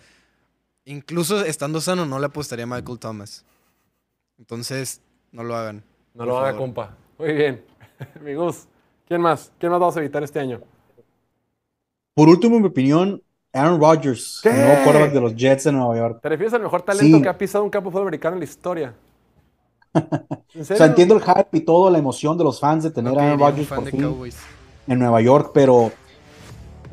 Incluso 0.86 1.44
estando 1.44 1.82
sano, 1.82 2.06
no 2.06 2.20
le 2.20 2.28
apostaría 2.28 2.64
a 2.64 2.68
Michael 2.68 3.00
Thomas. 3.00 3.44
Entonces, 4.38 5.02
no 5.32 5.44
lo 5.44 5.56
hagan. 5.56 5.84
No 6.14 6.26
lo 6.26 6.40
haga, 6.40 6.58
compa. 6.58 6.96
Muy 7.18 7.34
bien. 7.34 7.66
Amigos, 8.20 8.68
¿quién 9.08 9.22
más? 9.22 9.52
¿Quién 9.60 9.72
más 9.72 9.80
vamos 9.80 9.96
a 9.98 10.00
evitar 10.00 10.24
este 10.24 10.40
año? 10.40 10.62
Por 12.14 12.30
último, 12.30 12.56
en 12.56 12.62
mi 12.62 12.68
opinión, 12.68 13.22
Aaron 13.54 13.80
Rodgers, 13.80 14.42
el 14.44 14.56
nuevo 14.56 14.84
quarterback 14.84 15.12
de 15.12 15.22
los 15.22 15.36
Jets 15.36 15.64
de 15.66 15.72
Nueva 15.72 15.98
York. 15.98 16.20
¿Te 16.22 16.30
refieres 16.30 16.54
al 16.54 16.62
mejor 16.62 16.82
talento 16.82 17.22
que 17.22 17.30
ha 17.30 17.38
pisado 17.38 17.64
un 17.64 17.70
campo 17.70 17.90
fútbol 17.92 18.04
americano 18.04 18.36
en 18.36 18.40
la 18.40 18.46
historia? 18.46 18.94
o 19.94 20.64
sea, 20.64 20.86
entiendo 20.86 21.16
el 21.16 21.22
hype 21.22 21.58
y 21.58 21.62
todo, 21.62 21.90
la 21.90 21.98
emoción 21.98 22.38
de 22.38 22.44
los 22.44 22.60
fans 22.60 22.84
de 22.84 22.92
tener 22.92 23.18
a 23.18 23.24
Aaron 23.24 23.40
Rodgers 23.40 23.68
por 23.68 23.86
fin 23.86 24.32
en 24.88 25.00
Nueva 25.00 25.22
York, 25.22 25.52
pero 25.54 25.92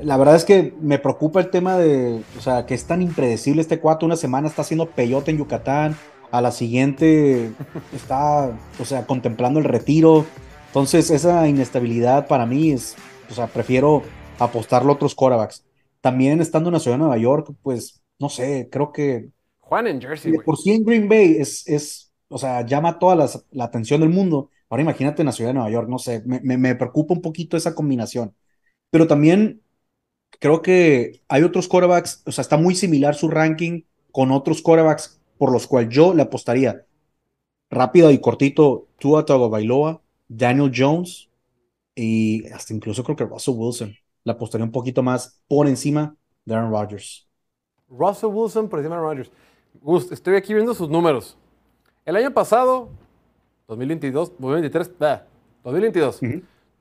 la 0.00 0.16
verdad 0.16 0.36
es 0.36 0.44
que 0.44 0.74
me 0.80 0.98
preocupa 0.98 1.40
el 1.40 1.50
tema 1.50 1.76
de, 1.76 2.22
o 2.38 2.40
sea, 2.40 2.66
que 2.66 2.74
es 2.74 2.84
tan 2.84 3.02
impredecible 3.02 3.60
este 3.60 3.78
cuatro. 3.78 4.06
Una 4.06 4.16
semana 4.16 4.48
está 4.48 4.62
haciendo 4.62 4.86
peyote 4.86 5.30
en 5.30 5.38
Yucatán, 5.38 5.96
a 6.30 6.40
la 6.40 6.50
siguiente 6.50 7.52
está, 7.94 8.50
o 8.80 8.84
sea, 8.84 9.06
contemplando 9.06 9.58
el 9.60 9.64
retiro. 9.64 10.24
Entonces, 10.72 11.10
esa 11.10 11.46
inestabilidad 11.46 12.26
para 12.26 12.46
mí 12.46 12.72
es, 12.72 12.96
o 13.30 13.34
sea, 13.34 13.46
prefiero 13.46 14.02
apostarlo 14.38 14.92
a 14.92 14.94
otros 14.94 15.14
quarterbacks. 15.14 15.66
También 16.00 16.40
estando 16.40 16.70
en 16.70 16.72
la 16.72 16.80
ciudad 16.80 16.96
de 16.96 17.02
Nueva 17.02 17.18
York, 17.18 17.54
pues, 17.62 18.02
no 18.18 18.30
sé, 18.30 18.70
creo 18.72 18.90
que... 18.90 19.28
Juan 19.60 19.86
en 19.86 20.00
Jersey, 20.00 20.32
Por 20.44 20.56
sí 20.56 20.72
en 20.72 20.84
Green 20.84 21.10
Bay 21.10 21.36
es, 21.38 21.68
es 21.68 22.12
o 22.28 22.38
sea, 22.38 22.64
llama 22.64 22.98
toda 22.98 23.28
la 23.50 23.64
atención 23.64 24.00
del 24.00 24.08
mundo. 24.08 24.48
Ahora 24.70 24.82
imagínate 24.82 25.20
en 25.20 25.26
la 25.26 25.32
ciudad 25.32 25.50
de 25.50 25.54
Nueva 25.54 25.70
York, 25.70 25.88
no 25.90 25.98
sé, 25.98 26.22
me, 26.24 26.40
me, 26.56 26.74
preocupa 26.74 27.12
un 27.12 27.20
poquito 27.20 27.58
esa 27.58 27.74
combinación. 27.74 28.34
Pero 28.90 29.06
también 29.06 29.60
creo 30.40 30.62
que 30.62 31.20
hay 31.28 31.42
otros 31.42 31.68
quarterbacks, 31.68 32.22
o 32.24 32.32
sea, 32.32 32.40
está 32.40 32.56
muy 32.56 32.74
similar 32.74 33.14
su 33.14 33.28
ranking 33.28 33.82
con 34.10 34.30
otros 34.30 34.62
quarterbacks 34.62 35.20
por 35.36 35.52
los 35.52 35.66
cuales 35.66 35.90
yo 35.90 36.14
le 36.14 36.22
apostaría. 36.22 36.86
Rápido 37.70 38.10
y 38.10 38.18
cortito, 38.18 38.88
Tua 38.98 39.24
Tagovailoa, 39.24 40.01
Daniel 40.36 40.72
Jones 40.74 41.28
y 41.94 42.46
hasta 42.48 42.72
incluso 42.72 43.04
creo 43.04 43.16
que 43.16 43.24
Russell 43.24 43.54
Wilson 43.56 43.94
la 44.24 44.32
apostaría 44.32 44.64
un 44.64 44.72
poquito 44.72 45.02
más 45.02 45.40
por 45.46 45.66
encima 45.66 46.16
de 46.44 46.54
Aaron 46.54 46.70
Rodgers. 46.70 47.28
Russell 47.88 48.30
Wilson 48.30 48.68
por 48.68 48.78
encima 48.78 48.96
de 48.96 49.02
Aaron 49.02 49.16
Rodgers. 49.18 50.12
estoy 50.12 50.36
aquí 50.36 50.54
viendo 50.54 50.74
sus 50.74 50.88
números. 50.88 51.36
El 52.04 52.16
año 52.16 52.32
pasado, 52.32 52.88
2022, 53.68 54.30
2023, 54.38 54.90
2022, 55.62 56.20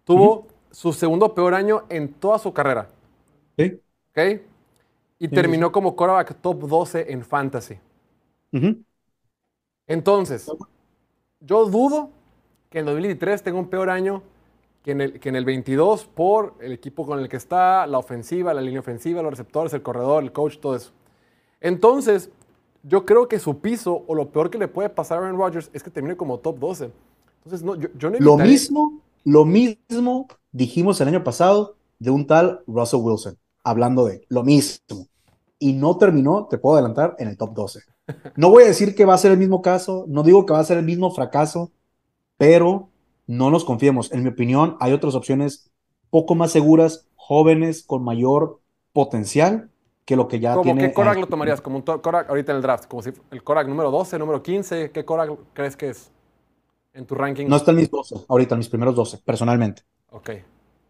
tuvo 0.03 0.47
su 0.71 0.93
segundo 0.93 1.33
peor 1.35 1.53
año 1.53 1.83
en 1.89 2.11
toda 2.13 2.39
su 2.39 2.53
carrera. 2.53 2.89
Sí. 3.57 3.79
¿Ok? 4.11 4.41
Y 5.19 5.27
terminó 5.27 5.71
como 5.71 5.95
quarterback 5.95 6.41
top 6.41 6.67
12 6.67 7.11
en 7.11 7.23
fantasy. 7.23 7.77
Entonces, 9.85 10.49
yo 11.39 11.65
dudo 11.65 12.09
que 12.71 12.79
en 12.79 12.85
2023 12.85 13.43
tenga 13.43 13.59
un 13.59 13.67
peor 13.67 13.89
año 13.89 14.23
que 14.83 14.91
en, 14.91 15.01
el, 15.01 15.19
que 15.19 15.29
en 15.29 15.35
el 15.35 15.45
22 15.45 16.05
por 16.05 16.55
el 16.61 16.71
equipo 16.71 17.05
con 17.05 17.19
el 17.19 17.29
que 17.29 17.37
está, 17.37 17.85
la 17.85 17.99
ofensiva, 17.99 18.53
la 18.53 18.61
línea 18.61 18.79
ofensiva, 18.79 19.21
los 19.21 19.29
receptores, 19.29 19.73
el 19.73 19.83
corredor, 19.83 20.23
el 20.23 20.31
coach, 20.31 20.57
todo 20.57 20.75
eso. 20.75 20.91
Entonces, 21.59 22.31
yo 22.83 23.05
creo 23.05 23.27
que 23.27 23.39
su 23.39 23.59
piso 23.59 24.03
o 24.07 24.15
lo 24.15 24.29
peor 24.29 24.49
que 24.49 24.57
le 24.57 24.69
puede 24.69 24.89
pasar 24.89 25.19
a 25.19 25.25
Aaron 25.25 25.37
Rodgers 25.37 25.69
es 25.73 25.83
que 25.83 25.91
termine 25.91 26.15
como 26.15 26.39
top 26.39 26.57
12. 26.57 26.91
Entonces, 27.43 27.61
no, 27.61 27.75
yo, 27.75 28.09
no 28.09 28.17
Lo 28.19 28.37
mismo, 28.37 29.01
lo 29.25 29.45
mismo 29.45 30.27
dijimos 30.51 30.99
el 31.01 31.09
año 31.09 31.23
pasado 31.23 31.75
de 31.99 32.09
un 32.09 32.25
tal 32.25 32.61
Russell 32.65 33.01
Wilson, 33.01 33.37
hablando 33.63 34.05
de 34.05 34.25
lo 34.29 34.43
mismo. 34.43 35.07
Y 35.59 35.73
no 35.73 35.97
terminó, 35.97 36.47
te 36.49 36.57
puedo 36.57 36.77
adelantar, 36.77 37.15
en 37.19 37.27
el 37.27 37.37
top 37.37 37.53
12. 37.53 37.81
No 38.35 38.49
voy 38.49 38.63
a 38.63 38.67
decir 38.67 38.95
que 38.95 39.05
va 39.05 39.13
a 39.13 39.17
ser 39.17 39.31
el 39.31 39.37
mismo 39.37 39.61
caso, 39.61 40.05
no 40.07 40.23
digo 40.23 40.45
que 40.45 40.53
va 40.53 40.59
a 40.59 40.63
ser 40.63 40.77
el 40.77 40.85
mismo 40.85 41.11
fracaso, 41.11 41.71
pero 42.41 42.89
no 43.27 43.51
nos 43.51 43.63
confiemos. 43.63 44.11
En 44.11 44.23
mi 44.23 44.29
opinión, 44.29 44.75
hay 44.79 44.93
otras 44.93 45.13
opciones 45.13 45.71
poco 46.09 46.33
más 46.33 46.51
seguras, 46.51 47.07
jóvenes, 47.15 47.83
con 47.83 48.03
mayor 48.03 48.59
potencial 48.93 49.69
que 50.05 50.15
lo 50.15 50.27
que 50.27 50.39
ya 50.39 50.59
tiene. 50.59 50.87
¿Qué 50.87 50.91
Korak 50.91 51.19
lo 51.19 51.27
tomarías? 51.27 51.61
Como 51.61 51.75
un 51.75 51.83
Korak 51.83 52.27
ahorita 52.29 52.51
en 52.51 52.55
el 52.55 52.63
draft, 52.63 52.87
como 52.87 53.03
si 53.03 53.11
el 53.29 53.43
Korak 53.43 53.67
número 53.67 53.91
12, 53.91 54.17
número 54.17 54.41
15, 54.41 54.89
¿qué 54.89 55.05
Korak 55.05 55.29
crees 55.53 55.77
que 55.77 55.89
es 55.89 56.09
en 56.95 57.05
tu 57.05 57.13
ranking? 57.13 57.45
No 57.45 57.57
está 57.57 57.69
en 57.69 57.77
mis 57.77 57.91
12, 57.91 58.25
ahorita 58.27 58.55
en 58.55 58.57
mis 58.57 58.69
primeros 58.69 58.95
12, 58.95 59.19
personalmente. 59.23 59.83
Ok, 60.09 60.31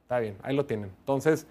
está 0.03 0.19
bien, 0.19 0.37
ahí 0.43 0.55
lo 0.55 0.65
tienen. 0.65 0.89
Entonces, 0.99 1.45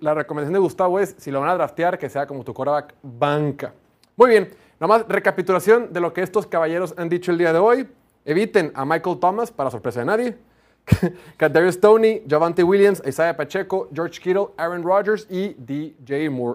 la 0.00 0.14
recomendación 0.14 0.54
de 0.54 0.58
Gustavo 0.58 0.98
es, 0.98 1.14
si 1.18 1.30
lo 1.30 1.38
van 1.38 1.50
a 1.50 1.54
draftear, 1.54 2.00
que 2.00 2.10
sea 2.10 2.26
como 2.26 2.42
tu 2.42 2.52
Korak 2.52 2.96
banca. 3.00 3.74
Muy 4.16 4.30
bien, 4.30 4.50
nomás 4.80 5.06
recapitulación 5.06 5.92
de 5.92 6.00
lo 6.00 6.12
que 6.12 6.20
estos 6.20 6.48
caballeros 6.48 6.94
han 6.96 7.08
dicho 7.08 7.30
el 7.30 7.38
día 7.38 7.52
de 7.52 7.60
hoy. 7.60 7.88
Eviten 8.24 8.72
a 8.74 8.84
Michael 8.84 9.18
Thomas, 9.18 9.50
para 9.50 9.70
sorpresa 9.70 10.00
de 10.00 10.06
nadie. 10.06 10.38
Kadarius 11.36 11.76
Stoney, 11.76 12.22
Javante 12.28 12.62
Williams, 12.62 13.02
Isaiah 13.06 13.34
Pacheco, 13.34 13.88
George 13.92 14.20
Kittle, 14.20 14.48
Aaron 14.58 14.82
Rodgers 14.82 15.26
y 15.30 15.54
DJ 15.58 16.28
Moore. 16.30 16.52